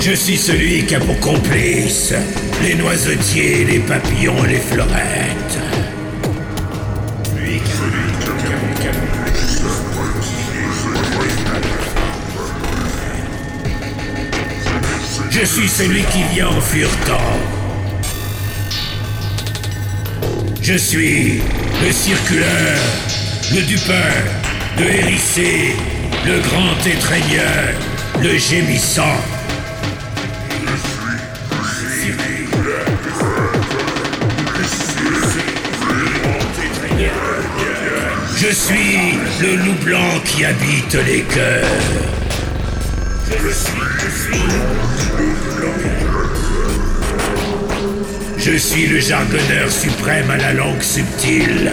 Je 0.00 0.12
suis 0.16 0.36
celui 0.36 0.84
qui 0.84 0.94
a 0.94 1.00
pour 1.00 1.18
complice 1.20 2.12
les 2.62 2.74
noisetiers, 2.74 3.64
les 3.64 3.80
papillons 3.80 4.42
les 4.44 4.58
fleurettes. 4.58 5.58
Je 15.30 15.44
suis 15.44 15.68
celui 15.68 16.02
qui 16.04 16.22
vient 16.34 16.48
en 16.48 16.60
furetant. 16.60 17.38
Je 20.60 20.74
suis 20.74 21.40
le 21.84 21.90
circuleur, 21.90 22.78
le 23.52 23.62
dupeur, 23.62 24.14
le 24.78 24.94
hérissé, 24.94 25.74
le 26.26 26.38
grand 26.40 26.86
étreigneur, 26.86 27.74
le 28.22 28.38
gémissant. 28.38 29.31
Je 38.44 38.52
suis 38.52 39.14
le 39.40 39.54
loup 39.54 39.84
blanc 39.84 40.20
qui 40.24 40.44
habite 40.44 40.94
les 41.06 41.22
cœurs. 41.22 41.64
Je 48.36 48.56
suis 48.56 48.88
le 48.88 48.98
jargonneur 48.98 49.70
suprême 49.70 50.28
à 50.28 50.38
la 50.38 50.54
langue 50.54 50.82
subtile. 50.82 51.70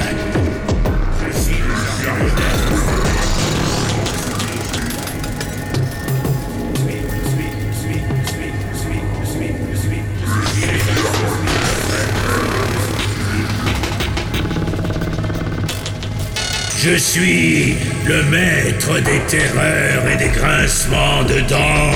Je 16.91 16.95
suis 16.95 17.75
le 18.07 18.23
maître 18.23 18.99
des 19.01 19.19
terreurs 19.27 20.07
et 20.11 20.17
des 20.17 20.29
grincements 20.29 21.23
de 21.23 21.41
dents. 21.41 21.91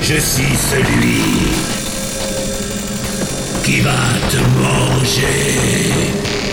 Je 0.00 0.14
suis 0.14 0.56
celui 0.70 1.22
qui 3.64 3.80
va 3.80 3.90
te 4.30 4.36
manger. 4.62 6.43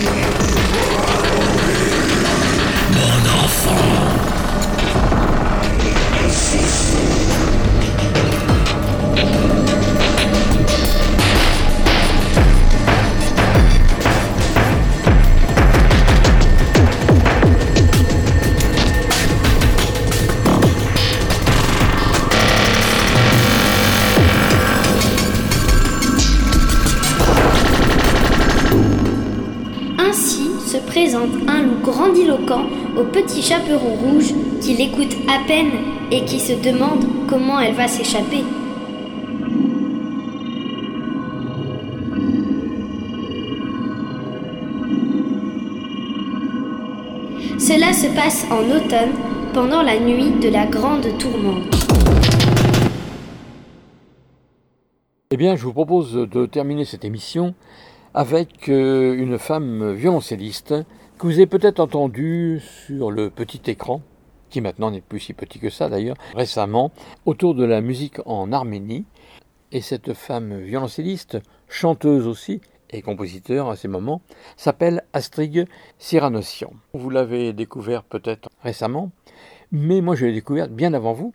Et 36.10 36.24
qui 36.24 36.40
se 36.40 36.52
demande 36.52 37.04
comment 37.28 37.60
elle 37.60 37.74
va 37.74 37.86
s'échapper. 37.86 38.44
Cela 47.58 47.92
se 47.92 48.06
passe 48.14 48.46
en 48.50 48.64
automne, 48.70 49.12
pendant 49.52 49.82
la 49.82 49.98
nuit 50.00 50.30
de 50.40 50.48
la 50.48 50.66
grande 50.66 51.06
tourmente. 51.18 51.74
Eh 55.30 55.36
bien, 55.36 55.56
je 55.56 55.64
vous 55.64 55.72
propose 55.72 56.14
de 56.14 56.46
terminer 56.46 56.84
cette 56.84 57.04
émission 57.04 57.54
avec 58.14 58.68
euh, 58.68 59.14
une 59.14 59.38
femme 59.38 59.92
violoncelliste 59.92 60.74
que 61.18 61.26
vous 61.26 61.34
avez 61.34 61.46
peut-être 61.46 61.80
entendue 61.80 62.60
sur 62.86 63.10
le 63.10 63.30
petit 63.30 63.70
écran, 63.70 64.02
qui 64.52 64.60
maintenant 64.60 64.90
n'est 64.90 65.00
plus 65.00 65.18
si 65.18 65.32
petit 65.32 65.58
que 65.58 65.70
ça 65.70 65.88
d'ailleurs, 65.88 66.16
récemment, 66.34 66.92
autour 67.24 67.54
de 67.54 67.64
la 67.64 67.80
musique 67.80 68.20
en 68.26 68.52
Arménie. 68.52 69.06
Et 69.72 69.80
cette 69.80 70.12
femme 70.12 70.60
violoncelliste, 70.60 71.38
chanteuse 71.68 72.26
aussi, 72.26 72.60
et 72.90 73.00
compositeur 73.00 73.70
à 73.70 73.76
ces 73.76 73.88
moments, 73.88 74.20
s'appelle 74.58 75.04
Astrid 75.14 75.66
Cyranossian. 75.98 76.74
Vous 76.92 77.08
l'avez 77.08 77.54
découvert 77.54 78.02
peut-être 78.02 78.50
récemment, 78.62 79.10
mais 79.70 80.02
moi 80.02 80.14
je 80.14 80.26
l'ai 80.26 80.34
découverte 80.34 80.70
bien 80.70 80.92
avant 80.92 81.14
vous, 81.14 81.32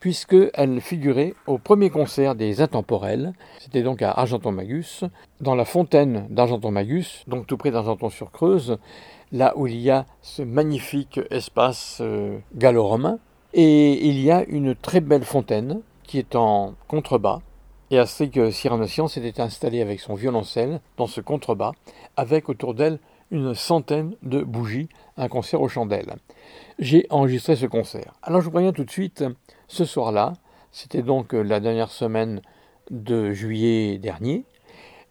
puisqu'elle 0.00 0.80
figurait 0.80 1.34
au 1.46 1.58
premier 1.58 1.90
concert 1.90 2.34
des 2.34 2.60
Intemporels, 2.60 3.32
c'était 3.60 3.84
donc 3.84 4.02
à 4.02 4.10
Argenton-Magus, 4.10 5.04
dans 5.40 5.54
la 5.54 5.64
fontaine 5.64 6.26
d'Argenton-Magus, 6.30 7.22
donc 7.28 7.46
tout 7.46 7.56
près 7.56 7.70
d'Argenton-sur-Creuse, 7.70 8.78
là 9.36 9.52
où 9.56 9.66
il 9.66 9.78
y 9.80 9.90
a 9.90 10.06
ce 10.22 10.42
magnifique 10.42 11.20
espace 11.30 11.98
euh, 12.00 12.38
gallo-romain, 12.54 13.18
et 13.52 14.06
il 14.06 14.20
y 14.20 14.30
a 14.30 14.44
une 14.44 14.74
très 14.74 15.00
belle 15.00 15.24
fontaine 15.24 15.80
qui 16.04 16.18
est 16.18 16.34
en 16.34 16.74
contrebas, 16.88 17.40
et 17.90 17.98
Astrid 17.98 18.50
Cyranossian 18.50 19.08
s'était 19.08 19.40
installée 19.40 19.80
avec 19.80 20.00
son 20.00 20.14
violoncelle 20.14 20.80
dans 20.96 21.06
ce 21.06 21.20
contrebas, 21.20 21.72
avec 22.16 22.48
autour 22.48 22.74
d'elle 22.74 22.98
une 23.30 23.54
centaine 23.54 24.14
de 24.22 24.42
bougies, 24.42 24.88
un 25.16 25.28
concert 25.28 25.60
aux 25.60 25.68
chandelles. 25.68 26.16
J'ai 26.78 27.06
enregistré 27.10 27.56
ce 27.56 27.66
concert. 27.66 28.14
Alors 28.22 28.40
je 28.40 28.46
vous 28.46 28.52
préviens 28.52 28.72
tout 28.72 28.84
de 28.84 28.90
suite, 28.90 29.24
ce 29.68 29.84
soir-là, 29.84 30.34
c'était 30.72 31.02
donc 31.02 31.32
la 31.32 31.60
dernière 31.60 31.90
semaine 31.90 32.40
de 32.90 33.32
juillet 33.32 33.98
dernier, 33.98 34.44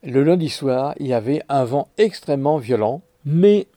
le 0.03 0.23
lundi 0.23 0.49
soir, 0.49 0.93
il 0.99 1.07
y 1.07 1.13
avait 1.13 1.41
un 1.49 1.65
vent 1.65 1.87
extrêmement 1.97 2.57
violent, 2.57 3.01
mais 3.25 3.67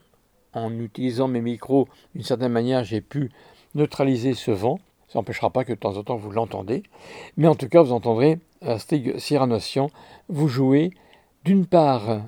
en 0.52 0.78
utilisant 0.78 1.28
mes 1.28 1.40
micros 1.40 1.88
d'une 2.14 2.24
certaine 2.24 2.52
manière, 2.52 2.84
j'ai 2.84 3.00
pu 3.00 3.30
neutraliser 3.74 4.34
ce 4.34 4.50
vent. 4.50 4.78
Ça 5.08 5.18
n'empêchera 5.18 5.50
pas 5.50 5.64
que 5.64 5.72
de 5.72 5.78
temps 5.78 5.96
en 5.96 6.02
temps 6.02 6.16
vous 6.16 6.30
l'entendez. 6.30 6.82
Mais 7.36 7.48
en 7.48 7.54
tout 7.54 7.68
cas, 7.68 7.82
vous 7.82 7.92
entendrez 7.92 8.38
Stig 8.78 9.18
Cyranossian 9.18 9.90
vous 10.28 10.48
jouer 10.48 10.92
d'une 11.44 11.66
part 11.66 12.22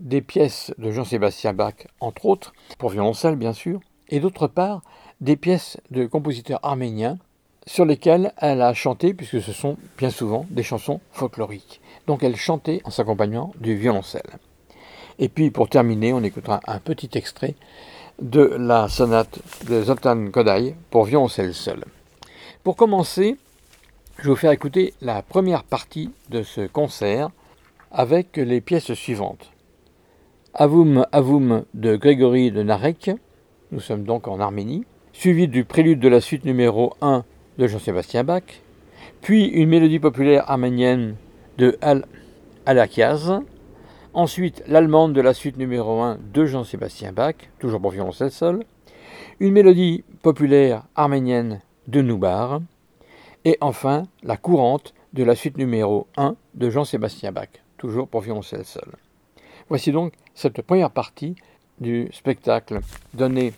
des 0.00 0.20
pièces 0.20 0.72
de 0.78 0.90
Jean-Sébastien 0.90 1.52
Bach, 1.52 1.74
entre 2.00 2.26
autres, 2.26 2.52
pour 2.78 2.90
violoncelle 2.90 3.36
bien 3.36 3.52
sûr, 3.52 3.80
et 4.08 4.20
d'autre 4.20 4.46
part 4.46 4.82
des 5.20 5.36
pièces 5.36 5.78
de 5.90 6.06
compositeurs 6.06 6.60
arméniens 6.62 7.18
sur 7.66 7.84
lesquelles 7.84 8.32
elle 8.36 8.62
a 8.62 8.74
chanté, 8.74 9.12
puisque 9.12 9.42
ce 9.42 9.52
sont 9.52 9.76
bien 9.98 10.10
souvent 10.10 10.46
des 10.50 10.62
chansons 10.62 11.00
folkloriques. 11.12 11.80
Donc 12.06 12.22
elle 12.22 12.36
chantait 12.36 12.80
en 12.84 12.90
s'accompagnant 12.90 13.52
du 13.60 13.74
violoncelle. 13.74 14.38
Et 15.18 15.28
puis 15.28 15.50
pour 15.50 15.68
terminer, 15.68 16.12
on 16.12 16.22
écoutera 16.22 16.60
un 16.66 16.78
petit 16.78 17.10
extrait 17.14 17.54
de 18.20 18.40
la 18.58 18.88
sonate 18.88 19.38
de 19.68 19.82
Zoltan 19.82 20.30
Kodály 20.30 20.74
pour 20.90 21.04
violoncelle 21.04 21.54
seul. 21.54 21.84
Pour 22.62 22.76
commencer, 22.76 23.36
je 24.18 24.24
vais 24.24 24.30
vous 24.30 24.36
faire 24.36 24.50
écouter 24.50 24.94
la 25.00 25.22
première 25.22 25.64
partie 25.64 26.10
de 26.30 26.42
ce 26.42 26.66
concert 26.66 27.30
avec 27.90 28.36
les 28.36 28.60
pièces 28.60 28.92
suivantes. 28.94 29.50
Avum 30.54 31.06
Avum 31.12 31.64
de 31.74 31.96
Grégory 31.96 32.50
de 32.50 32.62
Narek, 32.62 33.10
nous 33.72 33.80
sommes 33.80 34.04
donc 34.04 34.26
en 34.28 34.40
Arménie, 34.40 34.84
suivi 35.12 35.48
du 35.48 35.64
prélude 35.64 36.00
de 36.00 36.08
la 36.08 36.20
suite 36.20 36.44
numéro 36.44 36.94
1 37.02 37.24
de 37.58 37.66
Jean-Sébastien 37.66 38.24
Bach, 38.24 38.42
puis 39.20 39.46
une 39.46 39.68
mélodie 39.68 39.98
populaire 39.98 40.50
arménienne 40.50 41.16
de 41.58 41.78
Al 41.80 42.06
Alakiaz, 42.64 43.40
ensuite 44.16 44.62
l'allemande 44.66 45.12
de 45.12 45.20
la 45.20 45.34
suite 45.34 45.58
numéro 45.58 46.00
1 46.00 46.18
de 46.32 46.46
Jean-Sébastien 46.46 47.12
Bach, 47.12 47.34
toujours 47.58 47.82
pour 47.82 47.90
violoncelle 47.90 48.30
seul, 48.30 48.64
une 49.40 49.52
mélodie 49.52 50.04
populaire 50.22 50.84
arménienne 50.94 51.60
de 51.86 52.00
Noubar, 52.00 52.62
et 53.44 53.58
enfin 53.60 54.04
la 54.22 54.38
courante 54.38 54.94
de 55.12 55.22
la 55.22 55.34
suite 55.34 55.58
numéro 55.58 56.06
1 56.16 56.34
de 56.54 56.70
Jean-Sébastien 56.70 57.30
Bach, 57.30 57.50
toujours 57.76 58.08
pour 58.08 58.22
violoncelle 58.22 58.64
seul. 58.64 58.88
Voici 59.68 59.92
donc 59.92 60.14
cette 60.34 60.62
première 60.62 60.90
partie 60.90 61.36
du 61.78 62.08
spectacle 62.10 62.80
donné 63.12 63.52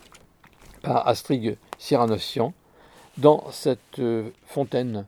par 0.82 1.06
Astrid 1.06 1.56
Cyranossian 1.78 2.52
dans 3.16 3.44
cette 3.52 4.02
fontaine 4.44 5.06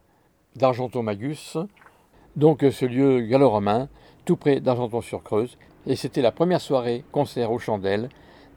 d'Argenton-Magus, 0.55 1.59
donc 2.37 2.65
ce 2.71 2.85
lieu 2.85 3.23
gallo-romain, 3.23 3.89
tout 4.25 4.37
près 4.37 4.61
d'Argenton-sur-Creuse, 4.61 5.57
et 5.87 5.97
c'était 5.97 6.23
la 6.23 6.33
première 6.33 6.61
soirée 6.61 7.05
concert 7.13 7.51
aux 7.53 7.59
chandelles 7.59 8.09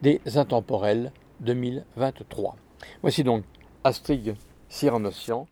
des 0.02 0.20
Intemporels 0.36 1.12
2023. 1.40 2.56
Voici 3.02 3.24
donc 3.24 3.44
Astrid 3.82 4.36
Cyranossian. 4.68 5.46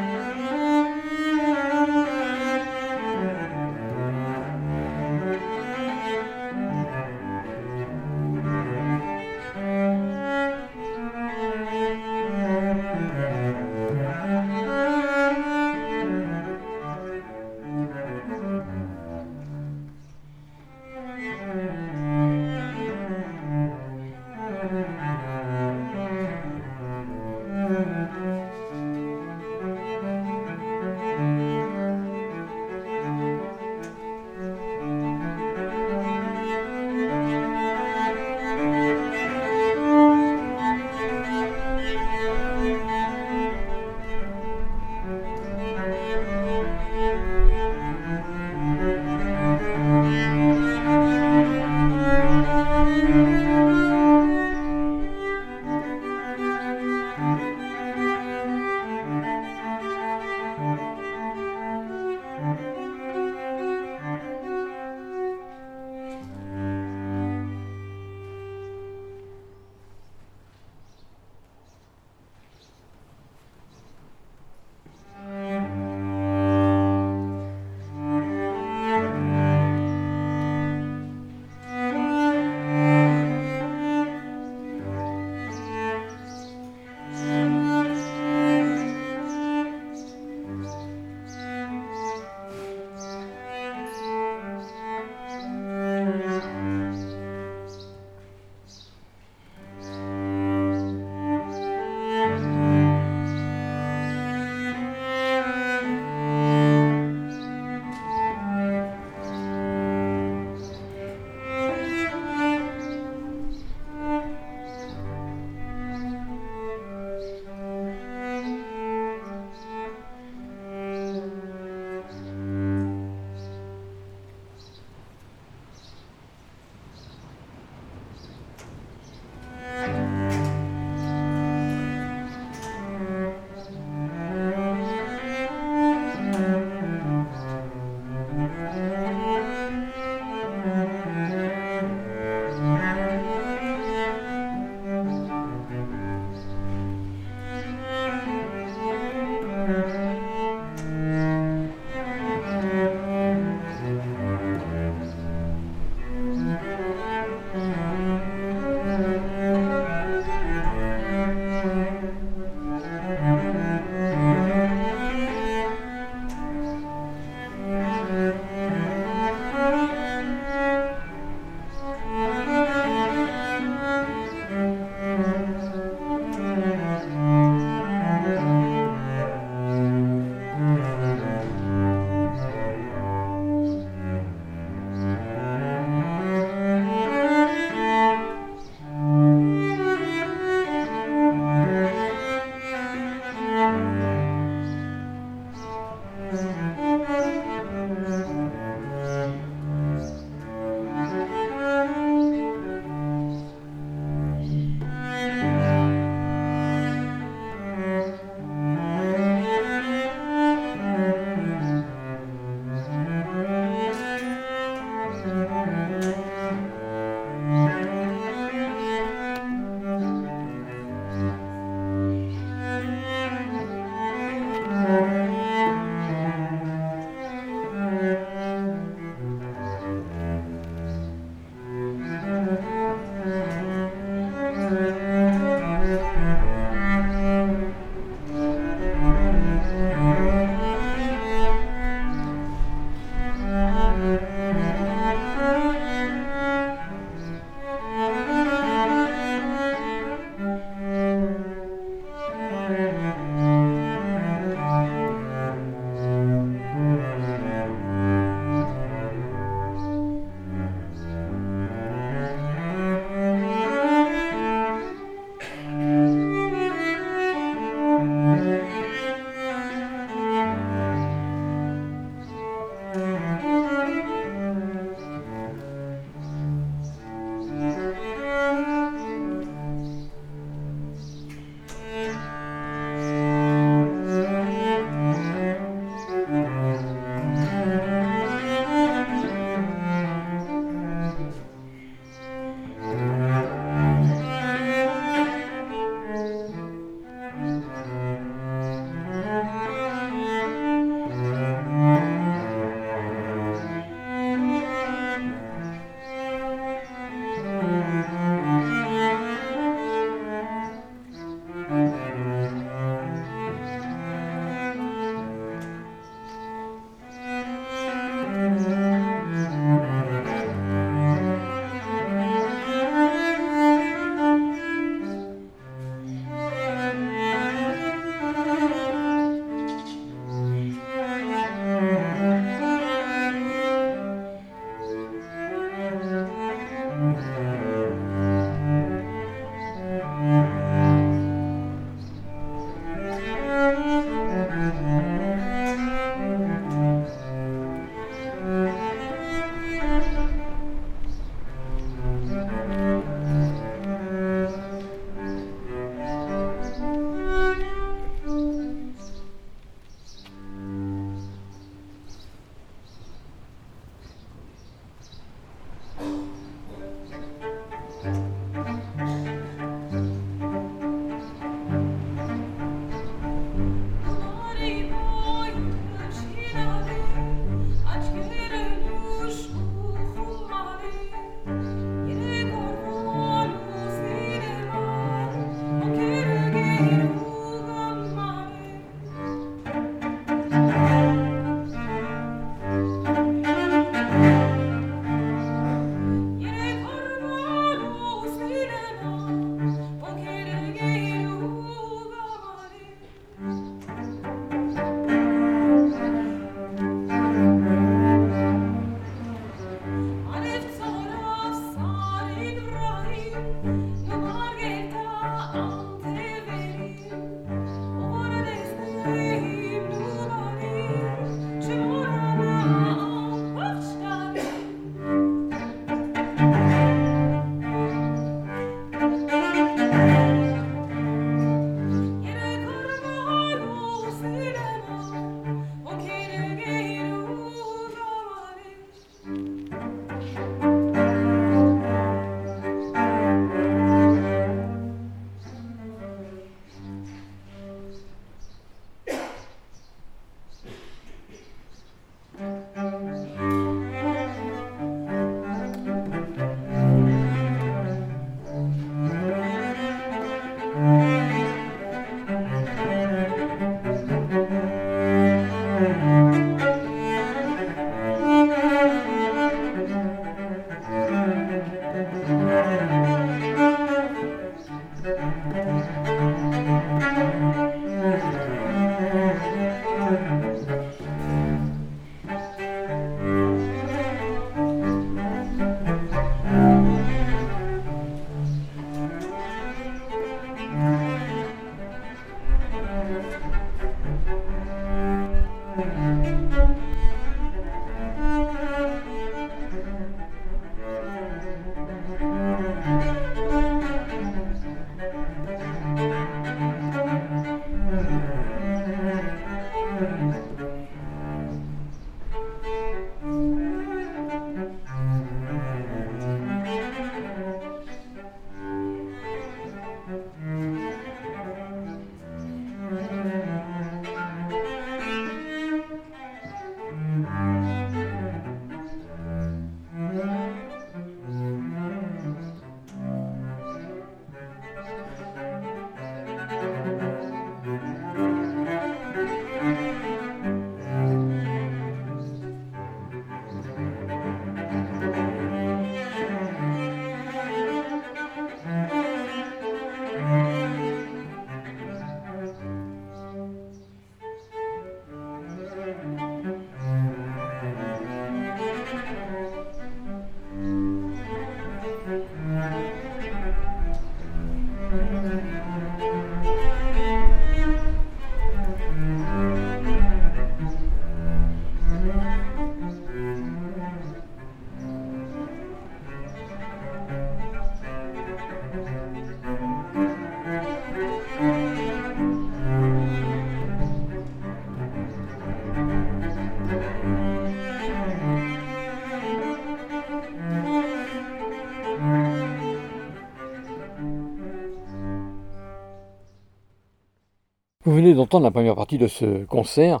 Vous 597.94 598.00
venez 598.00 598.14
d'entendre 598.14 598.42
la 598.42 598.50
première 598.50 598.74
partie 598.74 598.98
de 598.98 599.06
ce 599.06 599.44
concert 599.44 600.00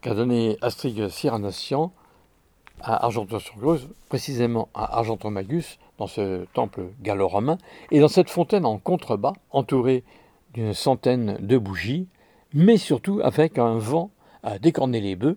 qu'a 0.00 0.14
donné 0.14 0.58
Astrid 0.60 1.08
Cyranossian 1.08 1.90
à 2.80 3.04
Argenton-sur-Creuse, 3.04 3.88
précisément 4.08 4.68
à 4.74 4.98
Argenton-Magus, 4.98 5.80
dans 5.98 6.06
ce 6.06 6.44
temple 6.54 6.84
gallo-romain, 7.02 7.58
et 7.90 7.98
dans 7.98 8.06
cette 8.06 8.30
fontaine 8.30 8.64
en 8.64 8.78
contrebas, 8.78 9.32
entourée 9.50 10.04
d'une 10.54 10.72
centaine 10.72 11.36
de 11.40 11.58
bougies, 11.58 12.06
mais 12.54 12.76
surtout 12.76 13.20
avec 13.24 13.58
un 13.58 13.74
vent 13.76 14.10
à 14.44 14.60
décorner 14.60 15.00
les 15.00 15.16
bœufs, 15.16 15.36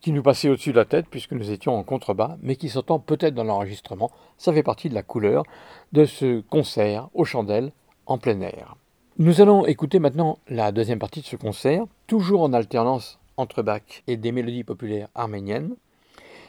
qui 0.00 0.10
nous 0.10 0.24
passait 0.24 0.48
au-dessus 0.48 0.72
de 0.72 0.78
la 0.78 0.84
tête 0.84 1.06
puisque 1.08 1.30
nous 1.30 1.52
étions 1.52 1.78
en 1.78 1.84
contrebas, 1.84 2.38
mais 2.42 2.56
qui 2.56 2.70
s'entend 2.70 2.98
peut-être 2.98 3.36
dans 3.36 3.44
l'enregistrement. 3.44 4.10
Ça 4.36 4.52
fait 4.52 4.64
partie 4.64 4.88
de 4.88 4.94
la 4.96 5.04
couleur 5.04 5.44
de 5.92 6.06
ce 6.06 6.40
concert 6.40 7.08
aux 7.14 7.24
chandelles 7.24 7.70
en 8.06 8.18
plein 8.18 8.40
air. 8.40 8.74
Nous 9.18 9.40
allons 9.40 9.64
écouter 9.64 9.98
maintenant 9.98 10.40
la 10.46 10.72
deuxième 10.72 10.98
partie 10.98 11.22
de 11.22 11.24
ce 11.24 11.36
concert, 11.36 11.86
toujours 12.06 12.42
en 12.42 12.52
alternance 12.52 13.18
entre 13.38 13.62
Bach 13.62 14.02
et 14.06 14.18
des 14.18 14.30
mélodies 14.30 14.62
populaires 14.62 15.08
arméniennes. 15.14 15.74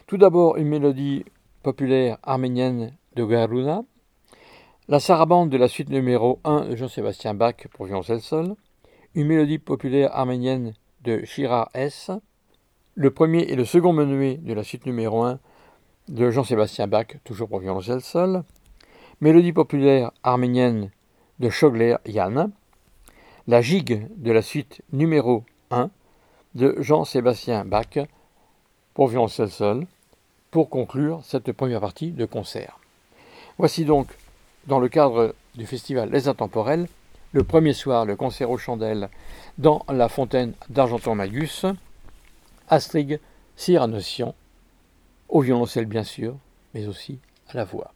Tout 0.05 0.17
d'abord 0.17 0.57
une 0.57 0.67
mélodie 0.67 1.23
populaire 1.63 2.17
arménienne 2.23 2.91
de 3.15 3.23
Garuna, 3.23 3.83
la 4.89 4.99
sarabande 4.99 5.49
de 5.49 5.55
la 5.55 5.69
suite 5.69 5.87
numéro 5.87 6.41
1 6.43 6.65
de 6.65 6.75
Jean-Sébastien 6.75 7.33
Bach 7.35 7.55
pour 7.71 7.85
violoncelle 7.85 8.19
seul, 8.19 8.53
une 9.15 9.27
mélodie 9.27 9.59
populaire 9.59 10.13
arménienne 10.13 10.73
de 11.05 11.23
Shira 11.23 11.69
S, 11.73 12.11
le 12.95 13.11
premier 13.11 13.43
et 13.43 13.55
le 13.55 13.63
second 13.63 13.93
menuet 13.93 14.35
de 14.43 14.53
la 14.53 14.65
suite 14.65 14.85
numéro 14.85 15.23
1 15.23 15.39
de 16.09 16.31
Jean-Sébastien 16.31 16.87
Bach, 16.87 17.15
toujours 17.23 17.47
pour 17.47 17.59
violoncelle 17.59 18.01
seul, 18.01 18.43
mélodie 19.21 19.53
populaire 19.53 20.11
arménienne 20.21 20.91
de 21.39 21.49
Schogler 21.49 21.97
Yann, 22.05 22.51
la 23.47 23.61
gigue 23.61 24.07
de 24.17 24.31
la 24.31 24.41
suite 24.41 24.81
numéro 24.91 25.43
1 25.71 25.89
de 26.55 26.75
Jean-Sébastien 26.79 27.65
Bach 27.65 27.99
pour 28.93 29.07
violoncelle 29.07 29.51
seul, 29.51 29.85
pour 30.51 30.69
conclure 30.69 31.21
cette 31.23 31.51
première 31.51 31.81
partie 31.81 32.11
de 32.11 32.25
concert. 32.25 32.79
Voici 33.57 33.85
donc, 33.85 34.07
dans 34.65 34.79
le 34.79 34.89
cadre 34.89 35.35
du 35.55 35.65
festival 35.65 36.09
Les 36.11 36.27
Intemporels, 36.27 36.87
le 37.31 37.43
premier 37.43 37.73
soir 37.73 38.05
le 38.05 38.15
concert 38.15 38.49
aux 38.49 38.57
chandelles 38.57 39.09
dans 39.57 39.85
la 39.89 40.09
fontaine 40.09 40.53
d'Argenton-Magus, 40.69 41.65
Astrid 42.69 43.19
Cyranossian, 43.55 44.33
au 45.29 45.41
violoncelle 45.41 45.85
bien 45.85 46.03
sûr, 46.03 46.35
mais 46.73 46.87
aussi 46.87 47.19
à 47.49 47.57
la 47.57 47.65
voix. 47.65 47.93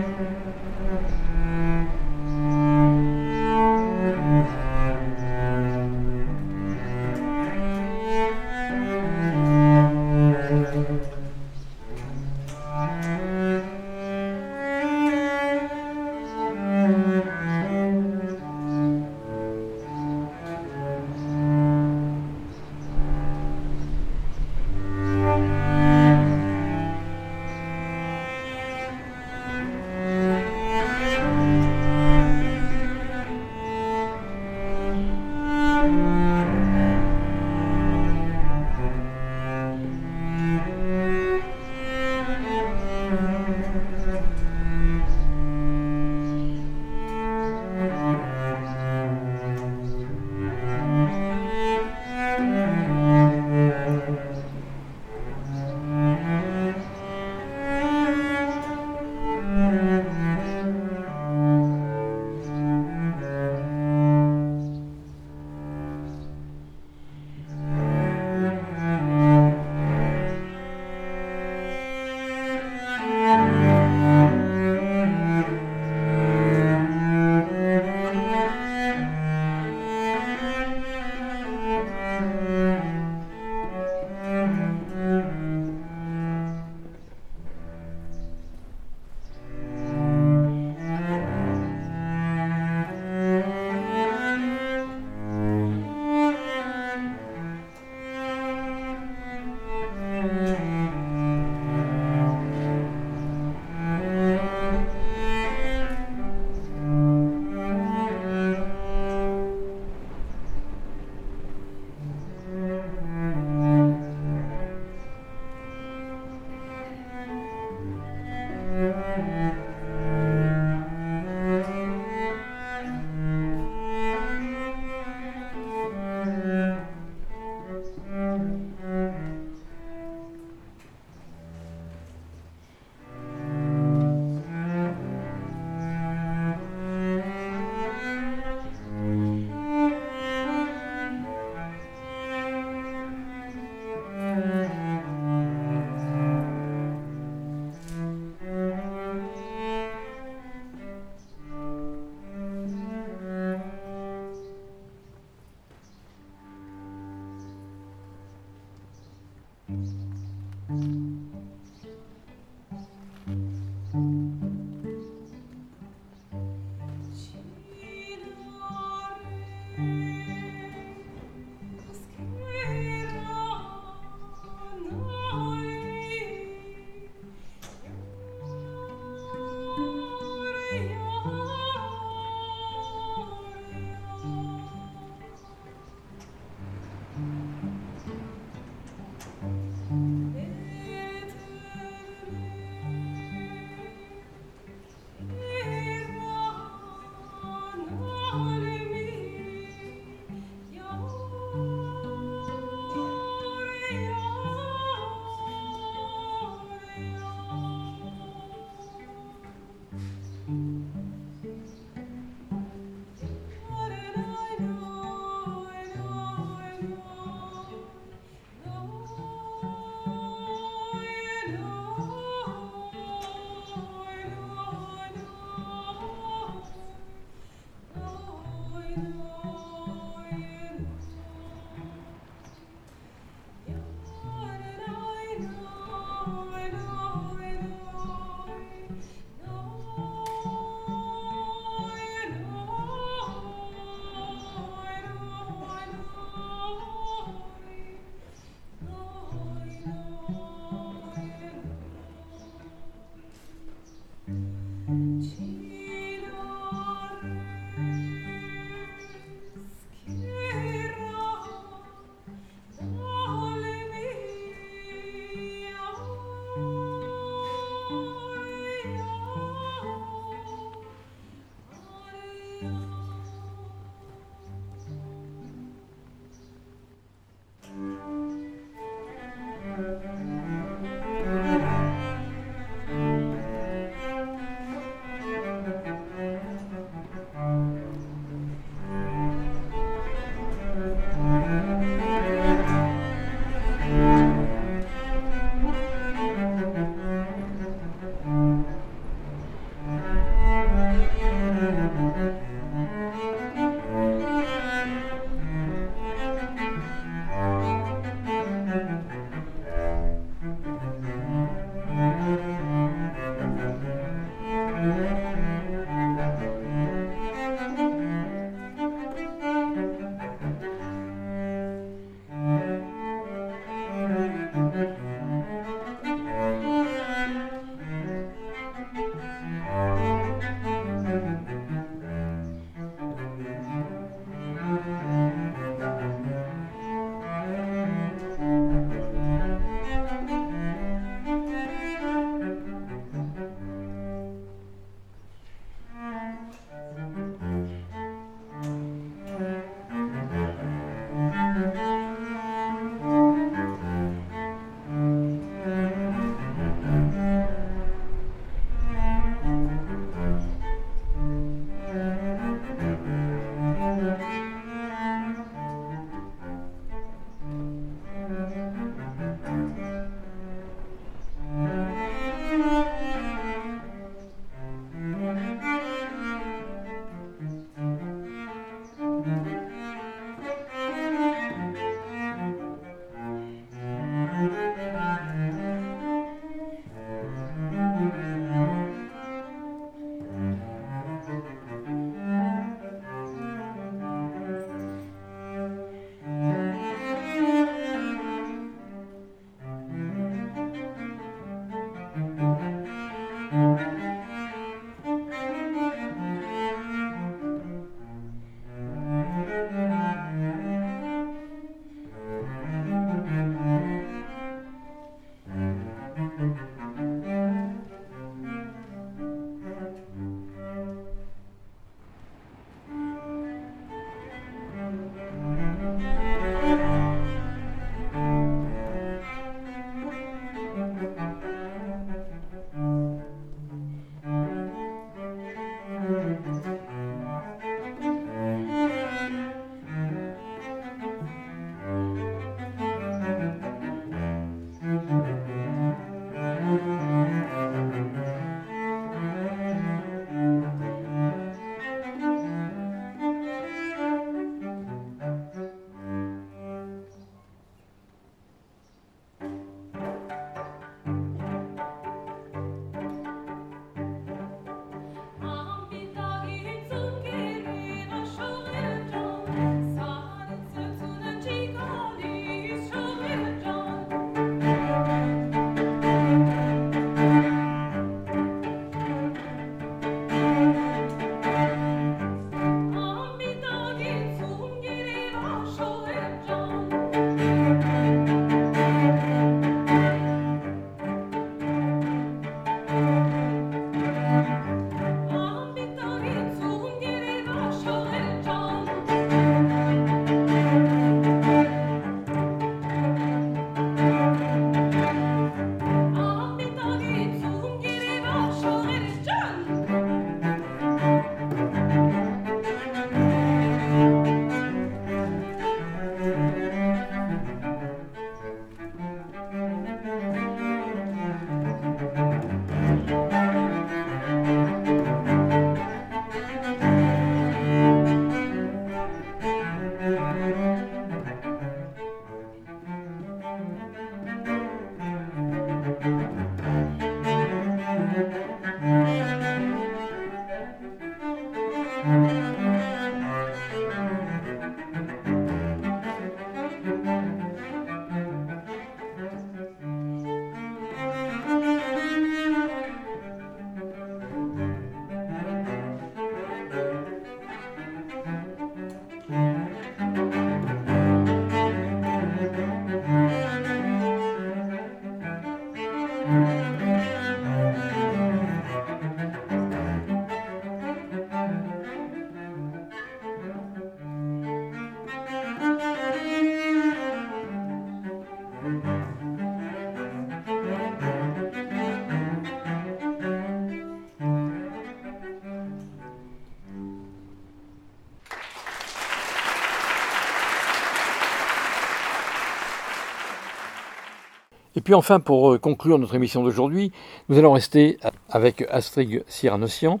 Et 594.80 594.82
puis 594.82 594.94
enfin, 594.94 595.20
pour 595.20 595.60
conclure 595.60 595.98
notre 595.98 596.14
émission 596.14 596.42
d'aujourd'hui, 596.42 596.90
nous 597.28 597.36
allons 597.36 597.52
rester 597.52 597.98
avec 598.30 598.64
Astrid 598.70 599.22
Cyranossian 599.28 600.00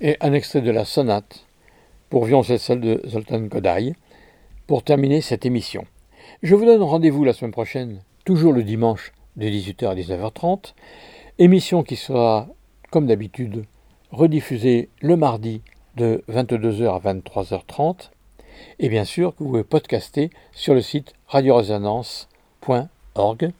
et 0.00 0.16
un 0.20 0.32
extrait 0.32 0.60
de 0.60 0.70
la 0.70 0.84
sonate 0.84 1.44
pour 2.10 2.24
violoncelle 2.24 2.78
de 2.78 3.02
Zoltan 3.08 3.48
Kodaï 3.48 3.96
pour 4.68 4.84
terminer 4.84 5.20
cette 5.20 5.46
émission. 5.46 5.84
Je 6.44 6.54
vous 6.54 6.64
donne 6.64 6.80
rendez-vous 6.80 7.24
la 7.24 7.32
semaine 7.32 7.50
prochaine, 7.50 8.02
toujours 8.24 8.52
le 8.52 8.62
dimanche 8.62 9.12
de 9.34 9.48
18h 9.48 9.88
à 9.88 9.96
19h30, 9.96 10.74
émission 11.40 11.82
qui 11.82 11.96
sera, 11.96 12.46
comme 12.92 13.08
d'habitude, 13.08 13.64
rediffusée 14.12 14.90
le 15.00 15.16
mardi 15.16 15.60
de 15.96 16.22
22h 16.30 16.86
à 16.86 17.00
23h30, 17.00 18.10
et 18.78 18.88
bien 18.88 19.04
sûr 19.04 19.34
que 19.34 19.42
vous 19.42 19.50
pouvez 19.50 19.64
podcaster 19.64 20.30
sur 20.52 20.72
le 20.72 20.82
site 20.82 21.14
radioresonance.org 21.26 23.52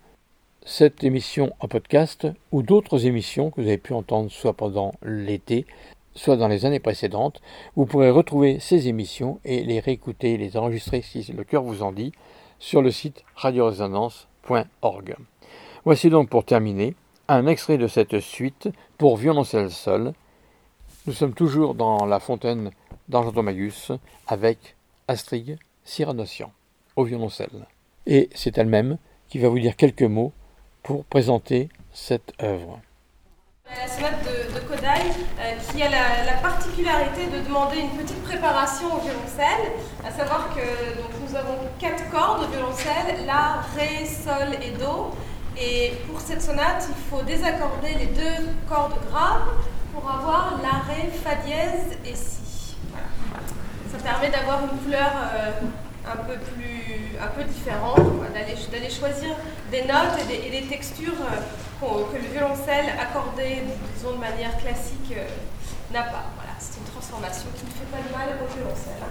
cette 0.64 1.04
émission 1.04 1.54
en 1.60 1.68
podcast 1.68 2.26
ou 2.50 2.62
d'autres 2.62 3.04
émissions 3.04 3.50
que 3.50 3.60
vous 3.60 3.66
avez 3.66 3.78
pu 3.78 3.92
entendre 3.92 4.30
soit 4.30 4.54
pendant 4.54 4.92
l'été, 5.02 5.66
soit 6.14 6.36
dans 6.36 6.48
les 6.48 6.64
années 6.64 6.80
précédentes. 6.80 7.42
Vous 7.76 7.84
pourrez 7.84 8.10
retrouver 8.10 8.58
ces 8.60 8.88
émissions 8.88 9.40
et 9.44 9.62
les 9.62 9.78
réécouter, 9.78 10.38
les 10.38 10.56
enregistrer 10.56 11.02
si 11.02 11.30
le 11.32 11.44
cœur 11.44 11.62
vous 11.62 11.82
en 11.82 11.92
dit 11.92 12.12
sur 12.58 12.80
le 12.80 12.90
site 12.90 13.24
radioresonance.org. 13.36 15.16
Voici 15.84 16.08
donc 16.08 16.30
pour 16.30 16.44
terminer 16.44 16.94
un 17.28 17.46
extrait 17.46 17.76
de 17.76 17.86
cette 17.86 18.20
suite 18.20 18.70
pour 18.96 19.18
violoncelle 19.18 19.70
seul. 19.70 20.14
Nous 21.06 21.12
sommes 21.12 21.34
toujours 21.34 21.74
dans 21.74 22.06
la 22.06 22.20
fontaine 22.20 22.70
d'Argentomagus 23.10 23.92
avec 24.26 24.76
Astrid 25.08 25.58
Cyranossian 25.84 26.50
au 26.96 27.04
violoncelle. 27.04 27.66
Et 28.06 28.30
c'est 28.34 28.56
elle-même 28.56 28.96
qui 29.28 29.38
va 29.38 29.50
vous 29.50 29.58
dire 29.58 29.76
quelques 29.76 30.02
mots 30.02 30.32
pour 30.85 31.05
présenter 31.06 31.70
cette 31.93 32.32
œuvre. 32.43 32.78
La 33.66 33.89
sonate 33.89 34.23
de, 34.23 34.61
Kodai, 34.61 34.86
euh, 35.40 35.55
qui 35.73 35.82
a 35.82 35.89
la, 35.89 36.32
particularité 36.43 37.27
de 37.27 37.43
demander 37.43 37.78
une 37.78 37.97
petite 37.98 38.23
préparation 38.23 38.94
au 38.94 39.01
violoncelle, 39.01 39.73
à 40.06 40.11
savoir 40.11 40.51
que 40.55 40.61
donc, 41.01 41.11
nous 41.27 41.35
avons 41.35 41.56
quatre 41.78 42.09
cordes 42.11 42.44
au 42.44 42.48
violoncelle, 42.48 43.24
La, 43.27 43.65
Ré, 43.74 44.05
Sol 44.05 44.55
et 44.62 44.73
Do. 44.73 45.12
Et 45.56 45.94
pour 46.06 46.20
cette 46.20 46.43
sonate, 46.43 46.86
il 46.89 47.11
faut 47.11 47.23
désaccorder 47.23 47.94
les 47.94 48.06
deux 48.06 48.51
cordes 48.69 48.98
graves 49.11 49.48
pour 49.94 50.09
avoir 50.09 50.61
La, 50.62 50.93
Ré, 50.93 51.11
Fa 51.24 51.36
dièse 51.36 51.97
et 52.05 52.15
Si. 52.15 52.77
Ça 53.90 53.98
permet 54.02 54.28
d'avoir 54.28 54.61
une 54.65 54.78
couleur 54.81 55.12
euh, 55.35 55.51
un 56.06 56.16
peu 56.24 56.35
plus 56.35 57.16
un 57.20 57.28
peu 57.28 57.44
différente, 57.44 58.01
d'aller 58.35 58.90
choisir 58.90 59.36
des 59.70 59.82
notes 59.82 60.18
et 60.31 60.51
des, 60.51 60.66
textures 60.66 61.12
euh, 61.20 62.02
que 62.12 62.16
le 62.16 62.28
violoncelle 62.32 62.86
accordé 63.01 63.62
disons, 63.94 64.12
de 64.12 64.18
manière 64.18 64.56
classique 64.59 65.12
euh, 65.16 65.26
n'a 65.93 66.02
pas. 66.02 66.24
Voilà, 66.36 66.52
c'est 66.59 66.78
une 66.78 66.86
transformation 66.86 67.47
qui 67.56 67.64
ne 67.64 67.70
fait 67.70 67.90
pas 67.90 67.98
de 67.98 68.12
mal 68.12 68.28
au 68.43 68.47
violoncelle. 68.55 69.02